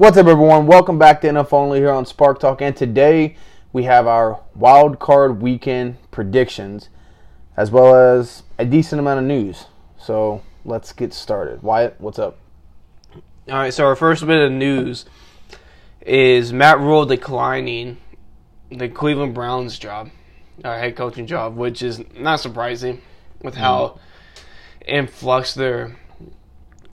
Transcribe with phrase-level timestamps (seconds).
[0.00, 0.66] What's up, everyone?
[0.66, 3.36] Welcome back to NFL Only here on Spark Talk, and today
[3.70, 6.88] we have our wild card weekend predictions,
[7.54, 9.66] as well as a decent amount of news.
[9.98, 11.62] So let's get started.
[11.62, 12.38] Wyatt, what's up?
[13.14, 15.04] All right, so our first bit of news
[16.00, 17.98] is Matt Rhule declining
[18.70, 20.08] the Cleveland Browns job,
[20.64, 23.02] our head coaching job, which is not surprising
[23.42, 23.98] with how
[24.86, 24.88] mm-hmm.
[24.88, 25.94] in flux their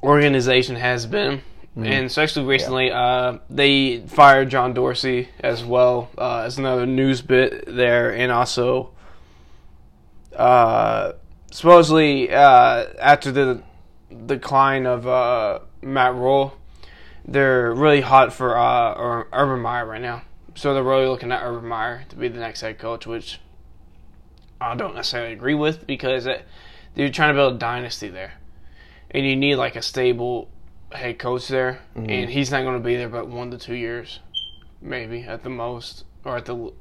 [0.04, 1.42] organization has been.
[1.86, 7.66] And especially recently, uh, they fired John Dorsey as well uh, as another news bit
[7.68, 8.92] there, and also
[10.36, 11.14] uh,
[11.52, 13.62] supposedly uh, after the
[14.26, 16.58] decline of uh, Matt Rhule,
[17.26, 20.24] they're really hot for uh, Urban Meyer right now.
[20.56, 23.40] So they're really looking at Urban Meyer to be the next head coach, which
[24.60, 26.44] I don't necessarily agree with because it,
[26.96, 28.34] they're trying to build a dynasty there,
[29.12, 30.50] and you need like a stable
[30.92, 32.10] head coach there, mm-hmm.
[32.10, 34.20] and he's not going to be there but one to two years,
[34.82, 36.72] maybe at the most, or at the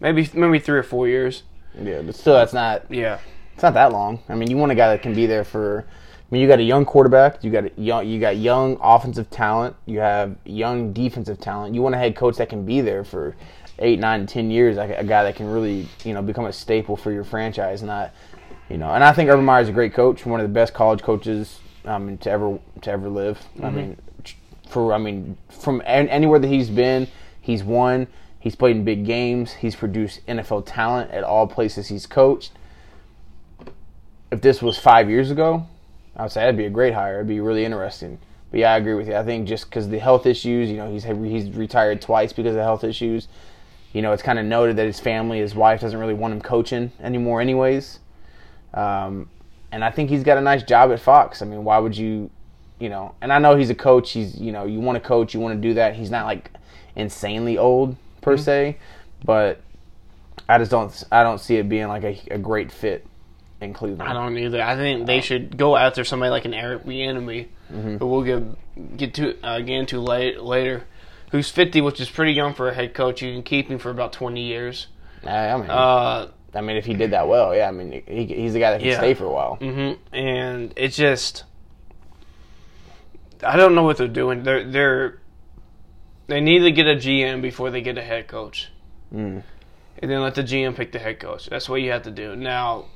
[0.00, 1.42] maybe maybe three or four years.
[1.80, 3.18] Yeah, but still, that's not Yeah,
[3.54, 4.20] it's not that long.
[4.28, 5.84] I mean, you want a guy that can be there for.
[5.88, 7.44] I mean, you got a young quarterback.
[7.44, 8.08] You got a young.
[8.08, 9.76] You got young offensive talent.
[9.86, 11.74] You have young defensive talent.
[11.74, 13.36] You want a head coach that can be there for
[13.78, 14.76] eight, nine, ten years.
[14.76, 17.82] Like a guy that can really, you know, become a staple for your franchise.
[17.82, 18.12] Not,
[18.68, 18.90] you know.
[18.90, 20.26] And I think Urban Meyer is a great coach.
[20.26, 23.38] One of the best college coaches um, to ever to ever live.
[23.62, 23.96] I mean,
[24.68, 27.08] for I mean, from an- anywhere that he's been,
[27.40, 28.06] he's won.
[28.38, 29.52] He's played in big games.
[29.52, 32.52] He's produced NFL talent at all places he's coached
[34.34, 35.66] if this was five years ago,
[36.16, 37.16] I would say that'd be a great hire.
[37.16, 38.18] It'd be really interesting.
[38.50, 39.14] But yeah, I agree with you.
[39.14, 42.62] I think just because the health issues, you know, he's he's retired twice because of
[42.62, 43.28] health issues.
[43.92, 46.40] You know, it's kind of noted that his family, his wife, doesn't really want him
[46.40, 48.00] coaching anymore, anyways.
[48.74, 49.28] Um,
[49.74, 51.42] and I think he's got a nice job at Fox.
[51.42, 52.30] I mean, why would you,
[52.78, 53.14] you know?
[53.20, 54.12] And I know he's a coach.
[54.12, 55.94] He's you know, you want to coach, you want to do that.
[55.96, 56.50] He's not like
[56.94, 58.76] insanely old per se,
[59.24, 59.60] but
[60.48, 63.04] I just don't I don't see it being like a, a great fit
[63.60, 64.08] in Cleveland.
[64.08, 64.62] I don't either.
[64.62, 67.48] I think they should go after somebody like an Eric Bieniemy,
[67.98, 70.84] who we'll get get to uh, get into late, later,
[71.32, 73.22] who's fifty, which is pretty young for a head coach.
[73.22, 74.86] You can keep him for about twenty years.
[75.26, 77.68] I mean, Uh, I mean, if he did that well, yeah.
[77.68, 78.98] I mean, he, he's the guy that can Yeah.
[78.98, 79.56] stay for a while.
[79.56, 81.44] hmm And it's just,
[83.42, 84.42] I don't know what they're doing.
[84.44, 85.18] They're they're
[86.26, 88.70] they need to get a GM before they get a head coach,
[89.14, 89.42] Mm.
[89.98, 91.46] and then let the GM pick the head coach.
[91.50, 92.86] That's what you have to do now.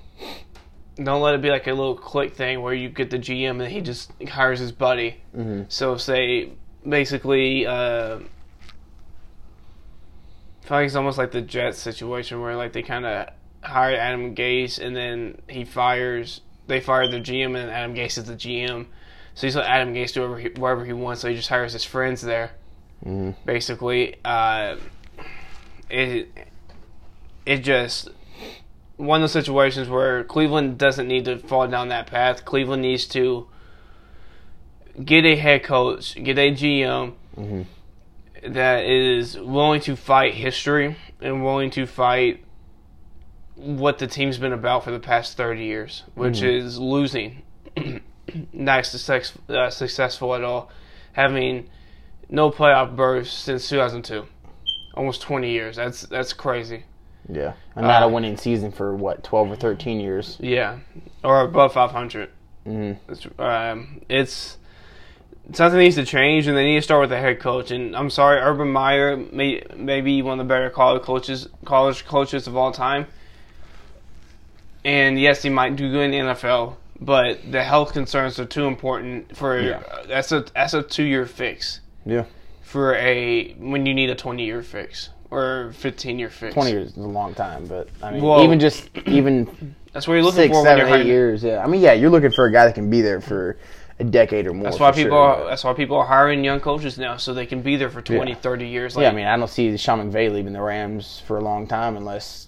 [0.97, 3.71] Don't let it be like a little click thing where you get the GM and
[3.71, 5.21] he just hires his buddy.
[5.37, 5.63] Mm-hmm.
[5.69, 6.53] So say
[6.89, 8.17] basically, uh,
[10.63, 13.29] I feel like it's almost like the Jets situation where like they kind of
[13.63, 18.25] hire Adam Gase and then he fires, they fire the GM and Adam Gase is
[18.25, 18.87] the GM.
[19.35, 21.21] So he's let Adam Gase do whatever he, wherever he wants.
[21.23, 22.53] So he just hires his friends there.
[23.05, 23.35] Mhm.
[23.45, 24.77] Basically, uh,
[25.89, 26.29] it
[27.47, 28.11] it just
[28.97, 32.45] one of those situations where Cleveland doesn't need to fall down that path.
[32.45, 33.47] Cleveland needs to
[35.05, 37.67] get a head coach, get a GM Mhm.
[38.43, 42.45] that is willing to fight history and willing to fight
[43.59, 47.43] what the team's been about for the past 30 years, which is losing,
[48.53, 50.71] not success, uh, successful at all,
[51.13, 51.69] having
[52.29, 54.27] no playoff berths since 2002,
[54.95, 55.77] almost 20 years.
[55.77, 56.85] That's that's crazy.
[57.29, 60.39] Yeah, and not a Uh, winning season for what twelve or thirteen years.
[60.41, 60.79] Yeah,
[61.23, 62.31] or above 500.
[62.65, 64.57] hmm It's, um, it's
[65.53, 67.71] something needs to change, and they need to start with the head coach.
[67.71, 72.47] And I'm sorry, Urban Meyer may maybe one of the better college coaches, college coaches
[72.47, 73.07] of all time.
[74.85, 78.67] And yes, he might do good in the NFL, but the health concerns are too
[78.67, 79.81] important for Yeah.
[80.07, 82.25] that's a that's a two year fix Yeah,
[82.63, 86.55] for a when you need a 20 year fix or 15 year fix.
[86.55, 90.15] twenty years is a long time, but I mean, Well- even just even That's what
[90.15, 91.07] you're looking six, for seven, eight hiring.
[91.07, 91.43] years.
[91.43, 93.57] Yeah, I mean, yeah, you're looking for a guy that can be there for
[93.99, 94.65] a decade or more.
[94.65, 97.47] That's why people sure, are, that's why people are hiring young coaches now so they
[97.47, 98.37] can be there for 20, Yeah.
[98.37, 98.95] 30 years.
[98.95, 101.67] Like, yeah, I mean, I don't see Sean McVay leaving the Rams for a long
[101.67, 102.48] time unless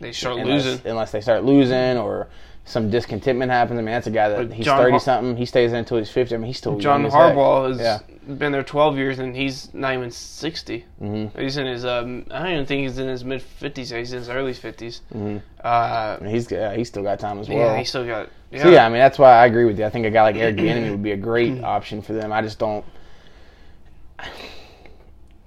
[0.00, 0.86] they start unless, losing.
[0.90, 2.28] unless they start losing or
[2.64, 3.78] some discontentment happens.
[3.78, 5.36] I mean, that's a guy that But he's John thirty Har- something.
[5.36, 6.34] He stays there until he's fifty.
[6.34, 7.04] I mean, he's still John.
[7.04, 7.98] Harbaugh has Yeah.
[8.34, 10.84] been there 12 years and he's not even 60.
[11.02, 11.36] Mhm.
[11.38, 13.90] He's in his, um, I don't even think he's in his mid 50s.
[13.90, 15.00] He's in his early 50s.
[15.12, 15.42] Mhm.
[15.64, 17.58] Uh, I mean, he's yeah, he's still got time as well.
[17.58, 18.28] yeah, he still got.
[18.52, 18.62] Yeah.
[18.62, 19.84] So yeah, I mean that's why I agree with you.
[19.86, 22.32] I think a guy like Eric Bieniemy would be a great option for them.
[22.32, 22.84] I just don't.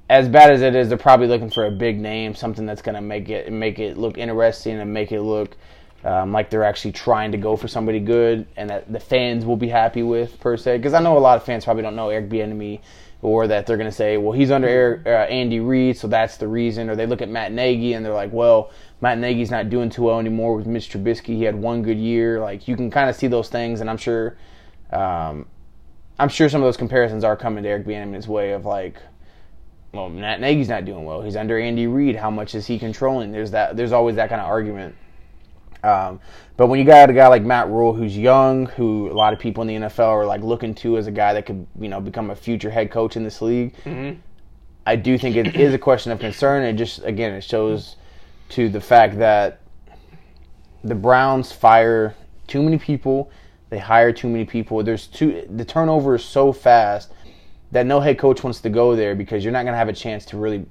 [0.10, 2.96] As bad as it is, they're probably looking for a big name, something that's going
[2.96, 5.56] to make it make it look interesting and make it look,
[6.04, 9.56] um, like they're actually trying to go for somebody good and that the fans will
[9.56, 10.78] be happy with per se.
[10.78, 12.82] Because I know a lot of fans probably don't know Eric Bieniemy,
[13.22, 16.36] or that they're going to say, well, he's under Eric, uh, Andy Reid, so that's
[16.36, 16.90] the reason.
[16.90, 20.04] Or they look at Matt Nagy and they're like, well, Matt Nagy's not doing too
[20.04, 21.38] well anymore with Mitch Trubisky.
[21.38, 22.42] He had one good year.
[22.42, 24.36] Like you can kind of see those things, and I'm sure,
[24.92, 25.48] um,
[26.20, 28.98] I'm sure some of those comparisons are coming to Eric Bieniemy's way of like.
[29.94, 31.22] Well, Matt Nagy's not doing well.
[31.22, 32.16] He's under Andy Reid.
[32.16, 33.32] How much is he controlling?
[33.32, 33.78] There's that.
[33.78, 34.96] There's always that kind of argument.
[35.84, 36.20] Um,
[36.58, 39.40] but when you got a guy like Matt Rhule, who's young, who a lot of
[39.40, 42.00] people in the NFL are like looking to as a guy that could, you know,
[42.00, 44.20] become a future head coach in this league, Mm-hmm.
[44.86, 46.64] I do think it is a question of concern.
[46.64, 47.96] It just, again, it shows
[48.50, 49.62] to the fact that
[50.84, 52.16] the Browns fire
[52.48, 53.32] too many people.
[53.70, 54.84] They hire too many people.
[54.84, 57.12] There's too the turnover is so fast
[57.74, 59.94] that no head coach wants to go there because you're not going to have a
[59.94, 60.66] chance to really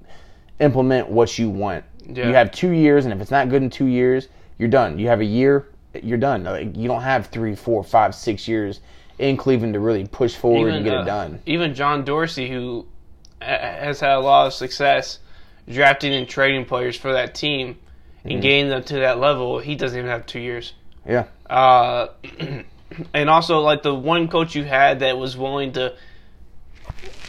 [0.61, 1.85] implement what you want.
[2.07, 2.29] Yeah.
[2.29, 4.29] You have two years, and if it's not good in two years,
[4.59, 4.99] you're done.
[4.99, 5.69] You have a year,
[6.03, 6.45] you're done.
[6.45, 8.81] Like, you don't have three, four, five, six years
[9.19, 11.41] in Cleveland to really push forward and get uh, it done.
[11.47, 12.87] Even John Dorsey, who
[13.41, 15.19] uh, has had a lot of success
[15.69, 17.79] drafting and trading players for that team
[18.25, 18.41] and Mm-hmm.
[18.41, 20.73] getting them to that level, he doesn't even have two years.
[21.05, 22.07] Yeah, Uh,
[23.15, 25.95] and also, like the one coach you had that was willing to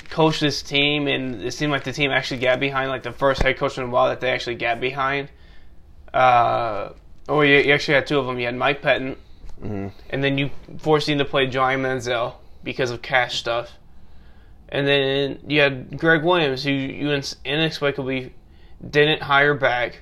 [0.09, 3.41] coach this team, and it seemed like the team actually got behind, like the first
[3.41, 5.29] head coach in a while that they actually got behind.
[6.13, 6.89] Uh,
[7.27, 8.37] or you, you actually had two of them.
[8.39, 9.17] You had Mike Pettine,
[9.61, 9.87] Mm-hmm.
[10.09, 12.33] and then you forced him to play Johnny Manziel
[12.65, 13.71] because of cash stuff.
[14.67, 18.33] And then you had Gregg Williams, who you inexplicably
[18.87, 19.99] didn't hire back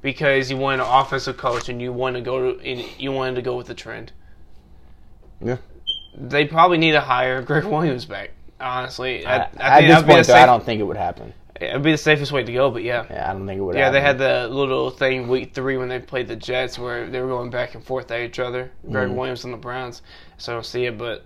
[0.00, 3.34] because you wanted an offensive coach and you wanted to go to, and you wanted
[3.34, 4.12] to go with the trend.
[5.40, 5.56] yeah.
[6.16, 8.30] They probably need to hire Gregg Williams back.
[8.64, 11.34] Honestly, I, I think at this the point, though, I don't think it would happen.
[11.60, 13.04] It'd be the safest way to go, but yeah.
[13.08, 13.76] Yeah, I don't think it would.
[13.76, 17.20] Yeah, they had the little thing week three when they played the Jets where they
[17.20, 18.72] were going back and forth at each other.
[18.90, 19.16] Greg Mm-hmm.
[19.16, 20.02] Williams and the Browns.
[20.38, 21.24] So I don't see it, but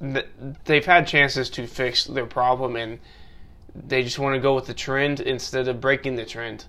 [0.00, 0.26] th-
[0.64, 3.00] they've had chances to fix their problem, and
[3.74, 6.66] they just want to go with the trend instead of breaking the trend.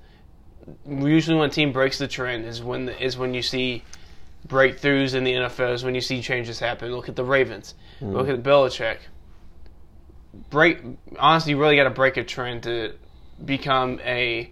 [0.88, 3.84] Usually, when a team breaks the trend, is when is when you see
[4.48, 5.74] breakthroughs in the NFL.
[5.74, 6.92] Is when you see changes happen.
[6.92, 7.76] Look at the Ravens.
[8.02, 8.16] Mm-hmm.
[8.16, 8.98] Look at Belichick.
[10.50, 10.80] Break.
[11.20, 12.94] Honestly, you really got to break a trend to
[13.44, 14.52] become a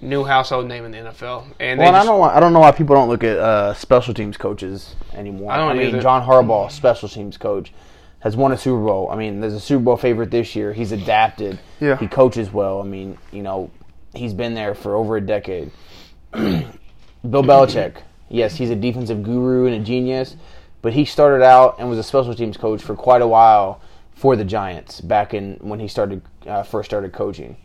[0.00, 1.44] new household name in the NFL.
[1.60, 2.18] And Well, and I don't.
[2.18, 5.52] want- I don't know why people don't look at uh, special teams coaches anymore.
[5.52, 6.00] I don't mean, either.
[6.00, 7.72] John Harbaugh, special teams coach,
[8.20, 9.08] has won a Super Bowl.
[9.10, 10.72] I mean, there's a Super Bowl favorite this year.
[10.72, 11.58] He's adapted.
[11.80, 11.96] Yeah.
[11.98, 12.80] He coaches well.
[12.80, 13.70] I mean, you know,
[14.14, 15.70] he's been there for over a decade.
[16.32, 17.96] Bill Belichick,
[18.28, 20.36] yes, he's a defensive guru and a genius,
[20.80, 23.80] but he started out and was a special teams coach for quite a while
[24.22, 27.56] for the Giants back in when he started uh, first started coaching.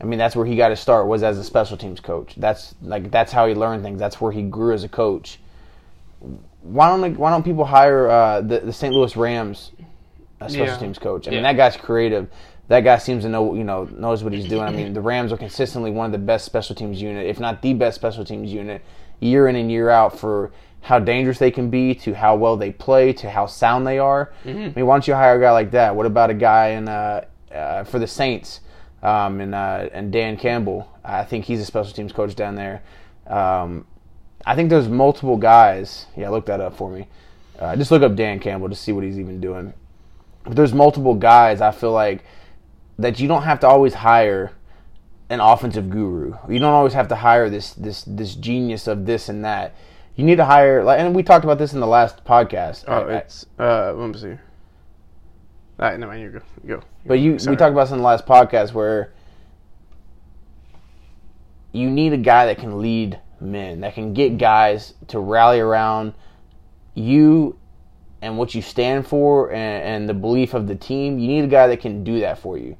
[0.00, 2.32] I mean, that's where he got his start was as a special teams coach.
[2.38, 3.98] That's like that's how he learned things.
[3.98, 5.38] That's where he grew as a coach.
[6.62, 8.94] Why don't why don't people hire uh, the the St.
[8.94, 9.72] Louis Rams
[10.40, 10.78] a special Yeah.
[10.78, 11.28] teams coach?
[11.28, 12.30] I mean, that guy's creative.
[12.68, 14.62] That guy seems to know you know knows what he's doing.
[14.62, 17.60] I mean, the Rams are consistently one of the best special teams unit, if not
[17.60, 18.80] the best special teams unit,
[19.20, 20.50] year in and year out for
[20.82, 24.32] how dangerous they can be, to how well they play, to how sound they are.
[24.44, 25.94] I mean, why don't you hire a guy like that?
[25.94, 28.60] What about a guy in uh, uh, for the Saints?
[29.02, 30.90] um, and uh, and Dan Campbell.
[31.04, 32.82] I think he's a special teams coach down there.
[33.26, 33.86] Um,
[34.44, 36.06] I think there's multiple guys.
[36.16, 37.08] Yeah, look that up for me.
[37.58, 39.72] Uh, just look up Dan Campbell to see what he's even doing.
[40.44, 41.60] But there's multiple guys.
[41.60, 42.24] I feel like
[42.98, 44.52] that you don't have to always hire
[45.28, 46.34] an offensive guru.
[46.48, 49.74] You don't always have to hire this this this genius of this and that.
[50.20, 52.84] You need to hire like, and we talked about this in the last podcast.
[52.86, 54.28] Oh, I- I- uh, let me see.
[54.28, 54.36] All
[55.78, 56.40] right, no, man, you go.
[56.66, 56.82] Go.
[57.06, 57.54] But you, Sorry.
[57.54, 59.14] we talked about this in the last podcast where
[61.72, 66.12] you need a guy that can lead men, that can get guys to rally around
[66.94, 67.56] you
[68.20, 71.18] and what you stand for and, and the belief of the team.
[71.18, 72.76] You need a guy that can do that for you.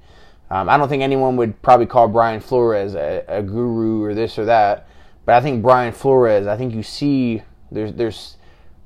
[0.51, 4.39] Um, I don't think anyone would probably call Brian Flores a, a guru or this
[4.39, 4.89] or that,
[5.31, 6.49] but I think Brian Flores.
[6.49, 8.37] I think you see there's there's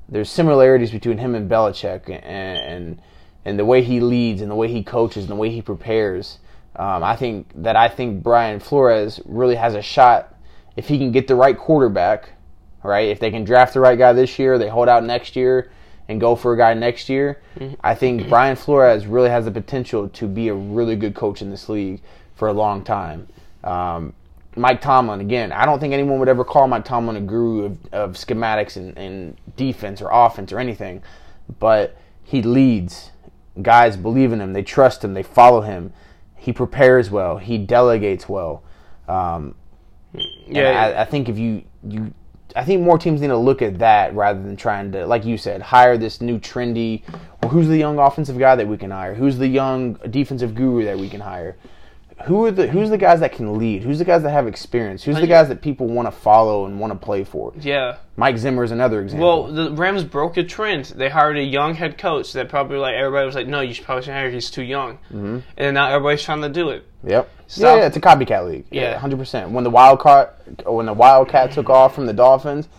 [0.07, 3.01] there's similarities between him and Belichick and and,
[3.45, 6.37] and the way he leads and the way he coaches and the way he prepares.
[6.75, 10.35] Um, I think that I think Brian Flores really has a shot
[10.75, 12.29] if he can get the right quarterback,
[12.83, 13.09] right?
[13.09, 15.71] If they can draft the right guy this year, they hold out next year
[16.07, 17.41] and go for a guy next year.
[17.83, 21.49] I think Brian Flores really has the potential to be a really good coach in
[21.49, 22.03] this league
[22.35, 23.29] for a long time.
[23.63, 24.13] Um,
[24.55, 27.85] Mike Tomlin, again, I don't think anyone would ever call Mike Tomlin a guru of,
[27.91, 31.03] of schematics and, and defense or offense or anything,
[31.59, 33.11] but he leads.
[33.61, 35.93] Guys believe in him, they trust him, they follow him.
[36.35, 38.63] He prepares well, he delegates well.
[39.07, 39.55] Um,
[40.47, 42.13] Yeah, I, I think if you you
[42.55, 45.37] I think more teams need to look at that rather than trying to, like you
[45.37, 47.03] said, hire this new trendy.
[47.41, 49.13] Well, who's the young offensive guy that we can hire?
[49.13, 51.57] Who's the young defensive guru that we can hire?
[52.23, 53.83] Who are the Who's the guys that can lead?
[53.83, 55.03] Who's the guys that have experience?
[55.03, 57.53] Who's the guys that people want to follow and want to play for?
[57.59, 57.97] Yeah.
[58.15, 59.43] Mike Zimmer is another example.
[59.43, 60.85] Well, the Rams broke a trend.
[60.85, 63.83] They hired a young head coach that probably like everybody was like, no, you should
[63.85, 64.29] probably hire.
[64.31, 64.93] He's too young.
[65.11, 65.39] Mm-hmm.
[65.57, 66.87] And now everybody's trying to do it.
[67.03, 67.29] Yep.
[67.47, 68.65] Stop- Yeah, yeah, it's a copycat league.
[68.71, 68.97] Yeah.
[68.97, 69.51] hundred percent.
[69.51, 72.69] When the Wildcat, when the Wildcat took off from the Dolphins,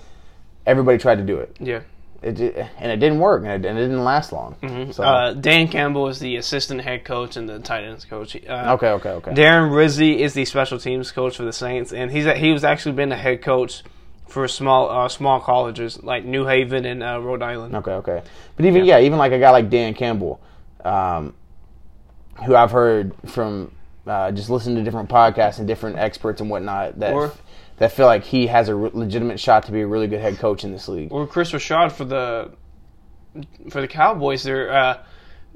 [0.64, 1.54] everybody tried to do it.
[1.60, 1.80] Yeah.
[2.26, 4.56] It and it didn't work, and it, and it didn't last long.
[4.92, 8.36] So Uh, Dan Campbell is the assistant head coach and the tight ends coach.
[8.36, 9.30] Uh, okay, okay, okay.
[9.32, 12.96] Darren Rizzi is the special teams coach for the Saints, and he's he was actually
[12.96, 13.84] been a head coach
[14.26, 17.76] for small uh, small colleges like New Haven and uh, Rhode Island.
[17.76, 18.22] Okay, okay.
[18.56, 18.98] But even yeah.
[19.00, 20.40] even like a guy like Dan Campbell,
[20.84, 21.32] um,
[22.44, 23.70] who I've heard from
[24.06, 27.32] uh, just listening to different podcasts and different experts and whatnot that Or-
[27.78, 30.38] that feel like he has a re- legitimate shot to be a really good head
[30.38, 31.12] coach in this league.
[31.12, 32.52] Or Chris Rashad for the
[33.70, 34.42] for the Cowboys.
[34.42, 35.02] Their uh,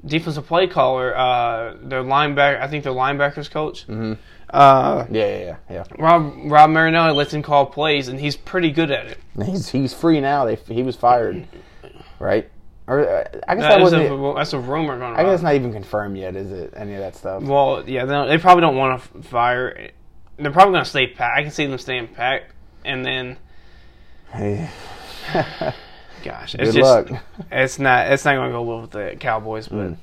[0.05, 2.59] defensive play caller, uh, their linebacker.
[2.61, 3.87] I think their linebackers coach.
[3.87, 4.13] Mm-hmm.
[4.49, 5.83] Uh, Yeah, yeah, yeah.
[5.97, 9.17] Rob Rod Marinelli lets him call plays, and he's pretty good at it.
[9.45, 10.45] He's he's free now.
[10.45, 11.47] They he was fired,
[12.19, 12.49] right?
[12.87, 14.11] Or uh, I guess that, That wasn't.
[14.11, 16.73] a, that's a rumor going I guess it's not even confirmed yet, is it?
[16.75, 17.43] Any of that stuff?
[17.43, 19.91] Well, yeah, they, don't- they probably don't want to fire.
[20.37, 21.37] They're probably going to stay packed.
[21.37, 22.51] I can see them staying packed,
[22.85, 23.37] and then,
[24.31, 24.69] Hey,
[26.23, 27.23] gosh, it's good just luck.
[27.51, 29.97] it's not it's not going to go well with the Cowboys, but Mm.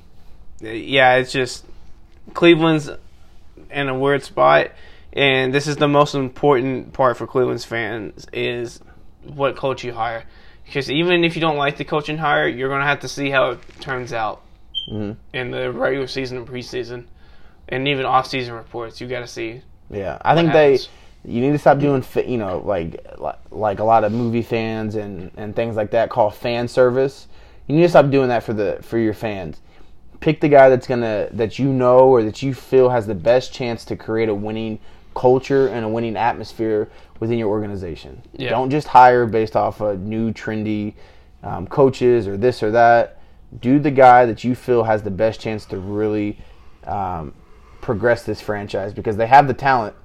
[0.61, 1.65] yeah, it's just
[2.33, 2.89] Cleveland's
[3.71, 4.71] in a weird spot,
[5.13, 8.79] and this is the most important part for Cleveland's fans is
[9.23, 10.23] what coach you hire,
[10.65, 13.29] because even if you don't like the coaching hire, you're going to have to see
[13.29, 14.41] how it turns out
[14.91, 15.17] Mhm.
[15.33, 17.05] in the regular season and preseason,
[17.67, 19.01] and even off-season reports.
[19.01, 19.61] You got to see.
[19.89, 20.79] Yeah, I think they.
[21.25, 24.95] You need to stop doing, you know, like like- like a lot of movie fans
[24.95, 27.27] and and things like that call fan service.
[27.67, 29.59] You need to stop doing that for the for your fans.
[30.21, 33.53] Pick the guy that's gonna that you know or that you feel has the best
[33.53, 34.79] chance to create a winning
[35.13, 38.21] culture and a winning atmosphere within your organization.
[38.33, 38.51] Yeah.
[38.51, 40.93] Don't just hire based off of new trendy
[41.43, 43.19] um, coaches or this or that.
[43.59, 46.37] Do the guy that you feel has the best chance to really
[46.85, 47.33] um,
[47.81, 49.95] progress this franchise because they have the talent.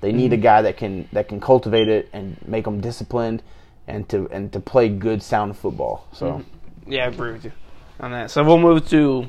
[0.00, 3.42] They need a guy that can that can cultivate it and make them disciplined
[3.86, 6.06] and to and to play good sound football.
[6.12, 6.44] So
[6.86, 7.52] Yeah, I agree with you
[7.98, 8.30] on that.
[8.30, 9.28] So we'll move to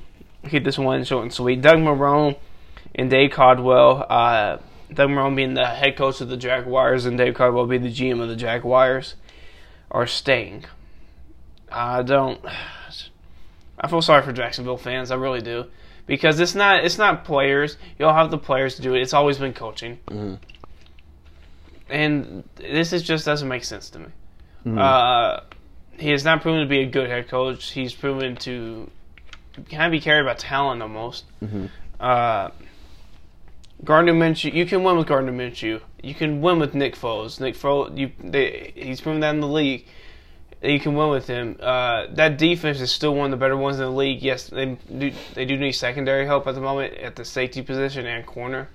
[0.50, 1.62] keep this one short and sweet.
[1.62, 2.38] Doug Marrone
[2.96, 4.06] and Dave Caldwell.
[4.10, 4.58] Uh,
[4.94, 8.22] Doug Marrone being the head coach of the Jaguars and Dave Caldwell being the GM
[8.22, 9.16] of the Jaguars
[9.92, 10.66] are staying.
[11.72, 12.44] I don't.
[13.80, 15.12] I feel sorry for Jacksonville fans.
[15.12, 15.68] I really do
[16.08, 17.78] because it's not it's not players.
[18.00, 19.02] You'll have the players to do it.
[19.02, 20.00] It's always been coaching,
[21.90, 24.08] and this is just doesn't make sense to me.
[24.80, 25.42] Uh,
[26.00, 27.72] he has not proven to be a good head coach.
[27.72, 28.90] He's proven to
[29.72, 31.26] kind of be carried by talent almost.
[32.00, 32.50] Uh,
[33.84, 35.82] Gardner Minshew, you can win with Gardner Minshew.
[36.04, 37.40] You can win with Nick Foles.
[37.40, 39.86] Nick Foles, you, they, he's proven that in the league.
[40.62, 41.58] You can win with him.
[41.60, 44.24] Uh, that defense is still one of the better ones in the league.
[44.24, 44.66] Yes, they
[44.98, 48.68] do, they do need secondary help at the moment at the safety position and corner.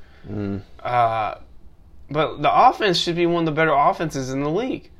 [0.80, 1.38] Uh,
[2.08, 4.90] but the offense should be one of the better offenses in the league.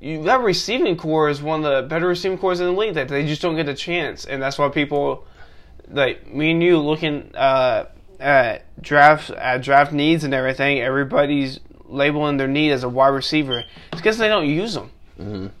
[0.00, 3.08] You, that receiving core is one of the better receiving cores in the league that
[3.08, 5.24] they just don't get a chance, and that's why people
[5.88, 7.86] like me and you looking uh,
[8.18, 10.80] at draft at draft needs and everything.
[10.80, 13.64] Everybody's labeling their need as a wide receiver.
[13.92, 15.52] It's because they don't use them.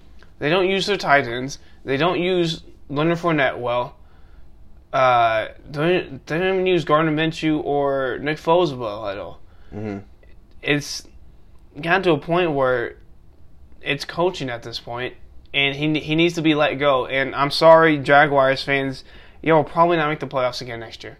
[0.44, 1.58] They don't use their tight ends.
[1.86, 3.96] They don't use Leonard Fournette well.
[4.92, 9.40] Uh, they don't, they don't even use Gardner Minshew or Nick Foles well at all.
[10.60, 11.08] It's
[11.80, 12.96] gotten to a point where
[13.80, 15.14] it's coaching at this point,
[15.54, 17.06] and he he needs to be let go.
[17.06, 19.02] And I'm sorry, Jaguars fans,
[19.40, 21.16] y'all will probably not make the playoffs again next year.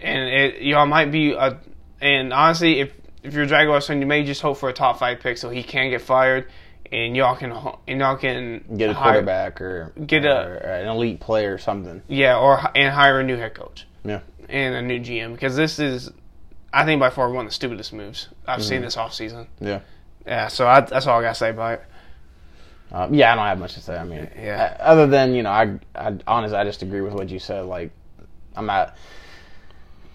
[0.00, 1.58] And it y'all might be a,
[2.00, 2.92] and honestly, if
[3.24, 5.50] if you're a Jaguars fan, you may just hope for a top five pick so
[5.50, 6.46] he can get fired,
[6.92, 7.52] and y'all can
[7.86, 11.58] and y'all can get a hire- quarterback or Get a- or an elite player or
[11.58, 12.02] something.
[12.08, 14.20] yeah, or and hire a new head coach Yeah.
[14.48, 16.10] and a new GM because this is,
[16.72, 19.46] I think by far one of the stupidest moves I've seen this offseason.
[19.60, 19.80] Yeah.
[20.26, 21.84] Yeah, so I, that's all I gotta say about it.
[22.92, 23.96] Um, yeah, I don't have much to say.
[23.96, 24.76] I mean, Yeah.
[24.78, 27.66] uh, other than you know, I, I honestly, I just agree with what you said.
[27.66, 27.90] Like,
[28.56, 28.96] I'm not.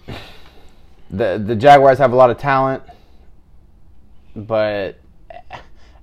[1.08, 2.82] The the Jaguars have a lot of talent,
[4.34, 4.98] but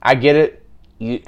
[0.02, 0.63] I get it.
[1.04, 1.22] You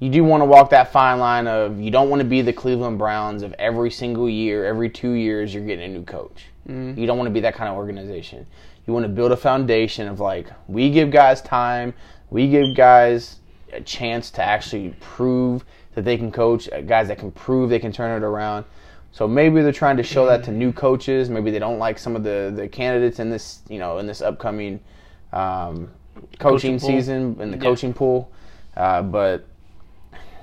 [0.00, 2.52] you do want to walk that fine line of you don't want to be the
[2.52, 6.46] Cleveland Browns of every single year, every two years you're getting a new coach.
[6.68, 8.46] You don't want to be that kind of organization.
[8.86, 11.94] You want to build a foundation of like we give guys time,
[12.30, 13.36] we give guys
[13.72, 17.78] a chance to actually prove that they can coach, uh, guys that can prove they
[17.78, 18.66] can turn it around.
[19.12, 21.30] So maybe they're trying to show that to new coaches.
[21.30, 24.20] Maybe they don't like some of the, the candidates in this, you know, in this
[24.20, 24.78] upcoming
[25.32, 25.88] um,
[26.38, 27.62] coaching, Coaching season in the Yeah.
[27.62, 28.30] coaching pool.
[28.78, 29.44] Uh, but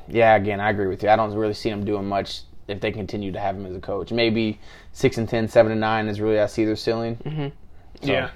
[0.09, 1.09] yeah, again, I agree with you.
[1.09, 3.79] I don't really see them doing much if they continue to have him as a
[3.79, 4.11] coach.
[4.11, 4.59] Maybe
[4.91, 7.15] six and 10, 7 and nine is really I see their ceiling.
[7.17, 8.07] Mm-hmm.
[8.07, 8.29] Yeah.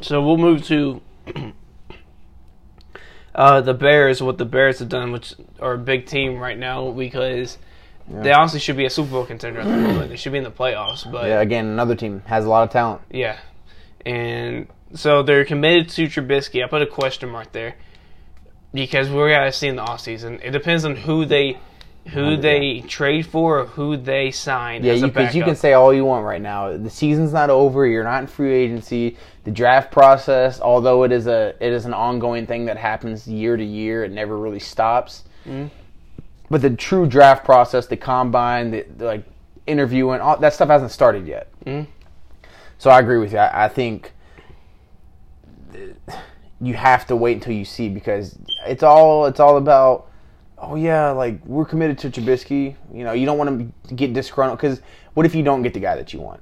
[0.00, 1.00] So we'll move to
[3.34, 4.20] uh, the Bears.
[4.20, 7.58] What the Bears have done, which are a big team right now, because
[8.08, 10.10] they honestly should be a Super Bowl contender at the moment.
[10.10, 12.70] They should be in the playoffs, but Yeah, again, another team has a lot of
[12.70, 13.02] talent.
[13.10, 13.38] Yeah.
[14.04, 16.64] And so they're committed to Trubisky.
[16.64, 17.76] I put a question mark there
[18.72, 20.40] because we're gonna see in the off season.
[20.42, 21.58] It depends on who they
[22.08, 24.82] who they trade for or who they sign.
[24.82, 26.76] Yeah, a you, you can say all you want right now.
[26.76, 27.86] The season's not over.
[27.86, 29.16] You're not in free agency.
[29.44, 33.56] The draft process, although it is a it is an ongoing thing that happens year
[33.56, 35.24] to year, it never really stops.
[35.44, 35.66] Mm-hmm.
[36.50, 39.24] But the true draft process, the combine, the, the like
[39.66, 41.48] interviewing, all that stuff hasn't started yet.
[41.66, 41.86] Mhm.
[42.78, 43.38] So I agree with you.
[43.38, 44.12] I, I think
[46.60, 50.06] you have to wait until you see because it's all it's all about.
[50.60, 52.74] Oh yeah, like we're committed to Trubisky.
[52.92, 54.80] You know, you don't want to get disgruntled because
[55.14, 56.40] what if you don't get the guy that you want?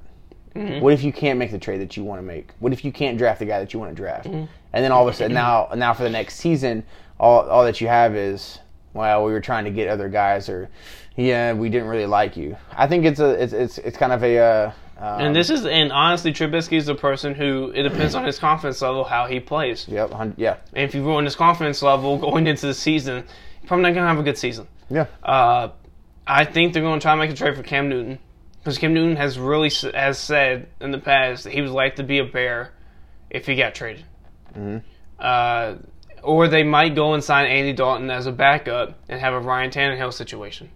[0.81, 2.49] What if you can't make the trade that you want to make?
[2.59, 4.25] What if you can't draft the guy that you want to draft?
[4.73, 6.83] And then all of a sudden, now now for the next season,
[7.19, 8.59] all all that you have is
[8.93, 10.67] well, we were trying to get other guys, or
[11.15, 12.57] yeah, we didn't really like you.
[12.71, 15.65] I think it's a it's it's, it's kind of a uh, um, And this is
[15.65, 19.39] and honestly, Trubisky is the person who it depends on his confidence level how he
[19.39, 19.87] plays.
[19.87, 23.15] yep yeah And if you ruin his confidence level going into the season,
[23.61, 24.67] you're probably not gonna have a good season.
[24.89, 25.69] yeah Uh,
[26.29, 28.19] I think they're going to try to make a trade for Cam Newton
[28.59, 32.03] because Cam Newton has really has said in the past that he would like to
[32.03, 32.73] be a Bear
[33.29, 34.03] if he got traded.
[34.53, 34.79] Mm-hmm.
[35.17, 35.75] Uh,
[36.23, 39.71] or they might go and sign Andy Dalton as a backup and have a Ryan
[39.71, 40.69] Tannehill situation,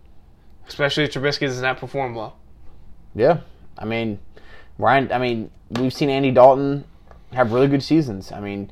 [0.70, 2.38] especially if Trubisky does not perform well.
[3.14, 3.40] yeah.
[3.78, 4.20] I mean,
[4.78, 5.12] Ryan.
[5.12, 6.84] I mean, we've seen Andy Dalton
[7.34, 8.32] have really good seasons.
[8.32, 8.70] I mean.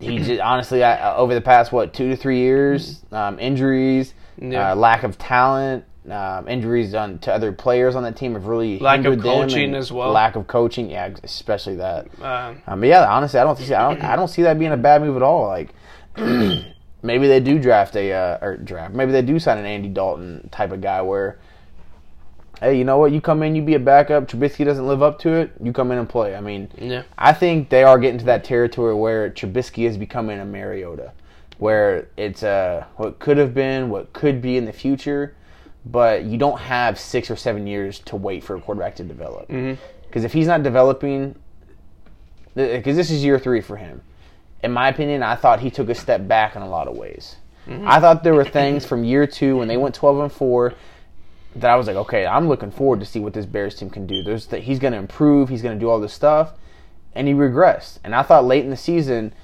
[0.00, 4.72] He just honestly, I, over the past what two to three years, um, injuries, Yeah.
[4.72, 8.80] uh, lack of talent, um, injuries on to other players on that team have really
[8.80, 10.10] Lack of coaching as well.
[10.10, 12.08] Lack of coaching, yeah, especially that.
[12.20, 14.72] Uh, Um, but yeah, honestly, I don't see I don't, I don't see that being
[14.72, 15.46] a bad move at all.
[15.46, 15.72] Like
[17.02, 18.94] maybe they do draft a uh, or draft.
[18.94, 21.38] Maybe they do sign an Andy Dalton type of guy where,
[22.62, 23.10] hey, you know what?
[23.10, 24.28] You come in, you be a backup.
[24.28, 25.52] Trubisky doesn't live up to it.
[25.60, 26.36] You come in and play.
[26.36, 27.02] I mean, yeah.
[27.18, 31.12] I think they are getting to that territory where Trubisky is becoming a Mariota,
[31.58, 35.34] where it's uh, what could have been, what could be in the future,
[35.84, 39.48] but you don't have six or seven years to wait for a quarterback to develop.
[40.06, 41.34] Because if he's not developing,
[42.54, 44.02] because this is year three for him,
[44.62, 47.36] in my opinion, I thought he took a step back in a lot of ways.
[47.86, 50.74] I thought there were things from year two when they went twelve and four
[51.56, 54.06] that I was like, okay, I'm looking forward to see what this Bears team can
[54.06, 54.22] do.
[54.22, 56.52] There's that he's going to improve, he's going to do all this stuff,
[57.14, 57.98] and he regressed.
[58.04, 59.34] And I thought late in the season,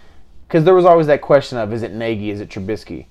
[0.47, 3.07] because there was always that question of, is it Nagy, is it Trubisky?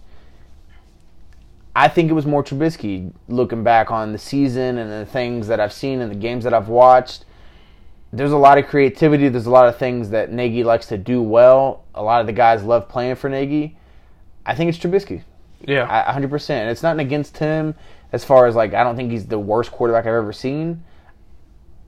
[1.76, 3.14] I think it was more Trubisky.
[3.28, 6.54] Looking back on the season and the things that I've seen and the games that
[6.54, 7.24] I've watched,
[8.12, 9.30] there's a lot of creativity.
[9.30, 11.84] There's a lot of things that Nagy likes to do well.
[11.94, 13.78] A lot of the guys love playing for Nagy.
[14.44, 15.22] I think it's Trubisky.
[15.62, 15.86] Yeah.
[15.88, 16.50] I- 100%.
[16.50, 17.76] And it's nothing against him
[18.12, 20.84] as far as like I don't think he's the worst quarterback I've ever seen.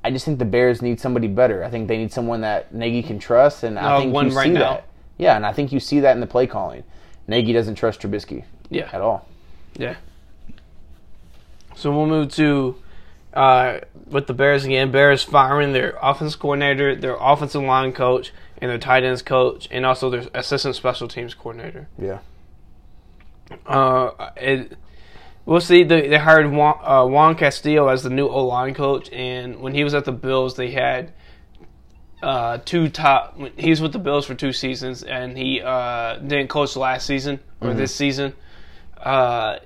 [0.04, 1.64] I just think the Bears need somebody better.
[1.64, 4.44] I think they need someone that Nagy can trust, and I Uh, think you right
[4.46, 4.60] see now.
[4.60, 4.86] that.
[5.18, 6.84] Yeah, and I think you see that in the play calling.
[7.28, 8.90] Nagy doesn't trust Trubisky yeah.
[8.94, 9.28] at all.
[9.76, 9.96] Yeah.
[11.76, 12.76] So we'll move to
[13.34, 13.80] uh,
[14.10, 14.92] with the Bears again.
[14.92, 19.86] Bears firing their offense coordinator, their offensive line coach, and their tight ends coach, and
[19.86, 21.88] also their assistant special teams coordinator.
[21.98, 22.20] Yeah.
[23.68, 24.78] Uh, it,
[25.50, 25.84] we'll see.
[25.84, 29.74] They, they hired Juan, uh, Juan Castillo as the new O line coach, and when
[29.74, 31.12] he was at the Bills, they had
[32.22, 33.38] uh, two top.
[33.58, 37.40] He was with the Bills for two seasons, and he uh, didn't coach last season
[37.62, 38.34] or this season.
[38.98, 39.58] Uh,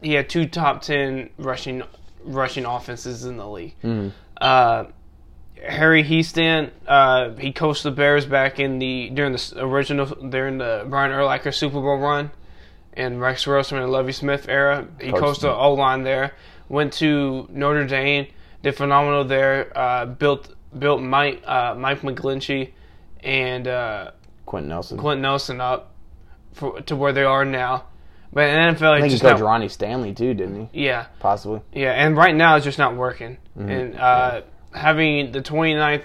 [0.00, 1.82] he had two top ten rushing
[2.24, 3.74] rushing offenses in the league.
[4.40, 4.84] Uh,
[5.66, 10.86] Harry Hiestand, uh, he coached the Bears back in the during the original during the
[10.88, 12.30] Brian Urlacher Super Bowl run,
[12.96, 14.86] and Rex Grossman and Lovie Smith era.
[15.00, 15.52] He Coached coached the.
[15.52, 16.32] O line there.
[16.68, 18.26] Went to Notre Dame,
[18.62, 19.76] did phenomenal there.
[19.76, 22.72] Uh, built built Mike uh, Mike McGlinchey
[23.20, 24.10] and uh,
[24.46, 24.98] Quenton Nelson.
[24.98, 25.92] Clint Nelson up
[26.52, 27.84] for, to where they are now.
[28.32, 30.84] But in NFL, I think he coached not, Ronnie Stanley too, didn't he?
[30.84, 31.06] yeah.
[31.20, 31.60] Possibly.
[31.72, 33.38] Yeah, and right now it's just not working.
[33.56, 33.70] Mm-hmm.
[33.70, 34.40] And uh,
[34.74, 36.02] having the 29th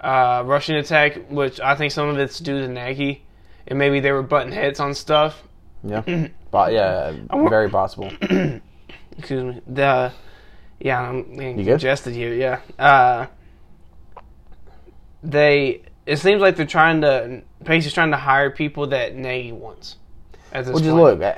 [0.00, 3.24] uh, rushing attack, which I think some of it's due to Nagy,
[3.66, 5.42] and maybe they were butting heads on stuff.
[5.84, 7.14] Yeah, but yeah,
[7.48, 8.10] very possible.
[9.18, 9.60] Excuse me.
[9.66, 10.12] The
[10.80, 11.66] yeah, I'm getting good?
[11.66, 12.34] congested here.
[12.34, 12.60] Yeah.
[12.78, 13.26] Uh,
[15.22, 15.82] they.
[16.06, 17.42] It seems like they're trying to.
[17.64, 19.96] Pace is trying to hire people that Nagy wants.
[20.52, 21.20] At this is point.
[21.20, 21.36] look,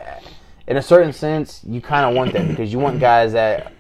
[0.66, 3.72] in a certain sense, you kind of want that because you want guys that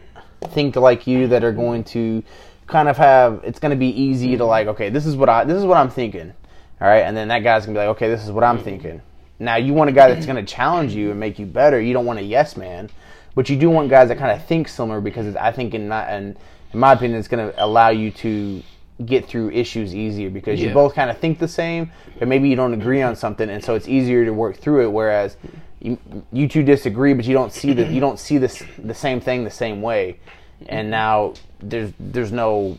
[0.50, 2.22] think like you that are going to
[2.66, 3.40] kind of have.
[3.44, 5.78] It's going to be easy to like, okay, this is what I this is what
[5.78, 6.32] I'm thinking,
[6.80, 9.02] all right, and then that guy's gonna be like, okay, this is what I'm thinking.
[9.38, 11.80] Now you want a guy that's going to challenge you and make you better.
[11.80, 12.88] You don't want a yes man,
[13.34, 16.04] but you do want guys that kind of think similar because I think in my
[16.08, 16.36] and
[16.72, 18.62] in my opinion, it's going to allow you to
[19.04, 22.56] get through issues easier because you both kind of think the same, but maybe you
[22.56, 24.90] don't agree on something, and so it's easier to work through it.
[24.90, 25.36] Whereas
[25.80, 25.98] you,
[26.32, 29.44] you two disagree, but you don't see the you don't see this the same thing
[29.44, 30.18] the same way,
[30.66, 32.78] and now there's there's no,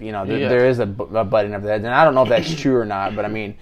[0.00, 0.48] you know, there, Yeah.
[0.48, 2.84] there is a, a button of that, and I don't know if that's true or
[2.84, 3.54] not, but I mean,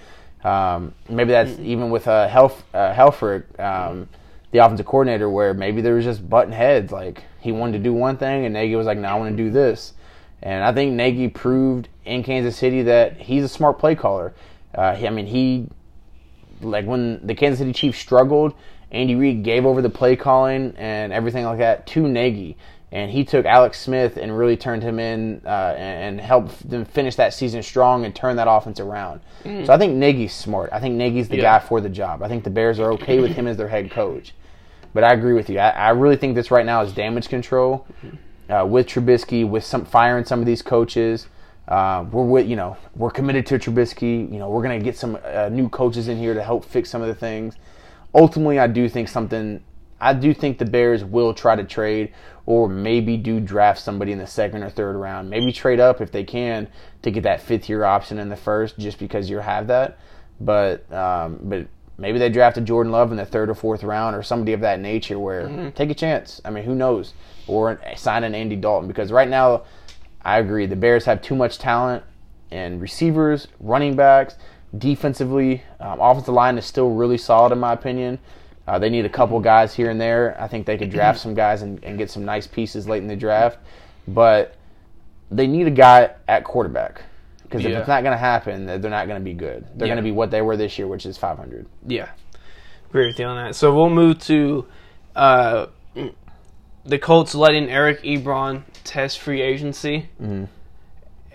[0.44, 4.08] um, maybe that's even with uh, Helf uh, Helfrich, um,
[4.50, 7.92] the offensive coordinator, where maybe there was just button heads, like he wanted to do
[7.92, 9.94] one thing, and Nagy was like, "No, I want to do this."
[10.42, 14.34] And I think Nagy proved in Kansas City that he's a smart play caller.
[14.74, 15.68] Uh, he, I mean, he
[16.60, 18.54] like when the Kansas City Chiefs struggled,
[18.90, 22.56] Andy Reid gave over the play calling and everything like that to Nagy,
[22.92, 26.84] and he took Alex Smith and really turned him in uh, and, and helped them
[26.84, 29.20] finish that season strong and turn that offense around.
[29.44, 30.68] So I think Nagy's smart.
[30.72, 31.58] I think Nagy's the Yeah.
[31.58, 32.22] guy for the job.
[32.22, 34.34] I think the Bears are okay with him as their head coach.
[34.94, 35.58] But I agree with you.
[35.58, 37.86] I, I really think this right now is damage control
[38.50, 41.28] uh, with Trubisky, with some firing some of these coaches.
[41.66, 44.30] Uh, we're with you know we're committed to Trubisky.
[44.30, 47.00] You know we're gonna get some uh, new coaches in here to help fix some
[47.00, 47.54] of the things.
[48.14, 49.62] Ultimately, I do think something.
[50.02, 52.12] I do think the Bears will try to trade,
[52.44, 55.30] or maybe do draft somebody in the second or third round.
[55.30, 56.66] Maybe trade up if they can
[57.02, 59.98] to get that fifth year option in the first, just because you have that.
[60.40, 64.24] But um, but maybe they drafted Jordan Love in the third or fourth round, or
[64.24, 65.20] somebody of that nature.
[65.20, 66.40] Where take a chance.
[66.44, 67.14] I mean, who knows?
[67.46, 69.62] Or sign an Andy Dalton because right now,
[70.24, 72.02] I agree the Bears have too much talent
[72.50, 74.34] and receivers, running backs,
[74.76, 75.62] defensively.
[75.78, 78.18] Um, offensive line is still really solid in my opinion.
[78.66, 80.36] Uh, they need a couple guys here and there.
[80.40, 83.08] I think they could draft some guys and, and get some nice pieces late in
[83.08, 83.58] the draft,
[84.06, 84.54] but
[85.30, 87.02] they need a guy at quarterback
[87.42, 87.78] because if Yeah.
[87.80, 89.66] it's not going to happen, they're not going to be good.
[89.74, 89.94] They're Yeah.
[89.94, 91.66] going to be what they were this year, which is 500.
[91.86, 92.08] Yeah,
[92.88, 93.54] agree with you on that.
[93.56, 94.66] So we'll move to
[95.16, 95.66] uh,
[96.84, 100.08] the Colts letting Eric Ebron test free agency,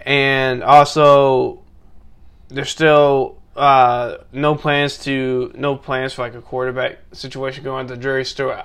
[0.06, 1.60] and also
[2.50, 7.80] they're still uh, no plans to no plans for like a quarterback situation going.
[7.82, 7.88] on.
[7.88, 8.56] The jury's still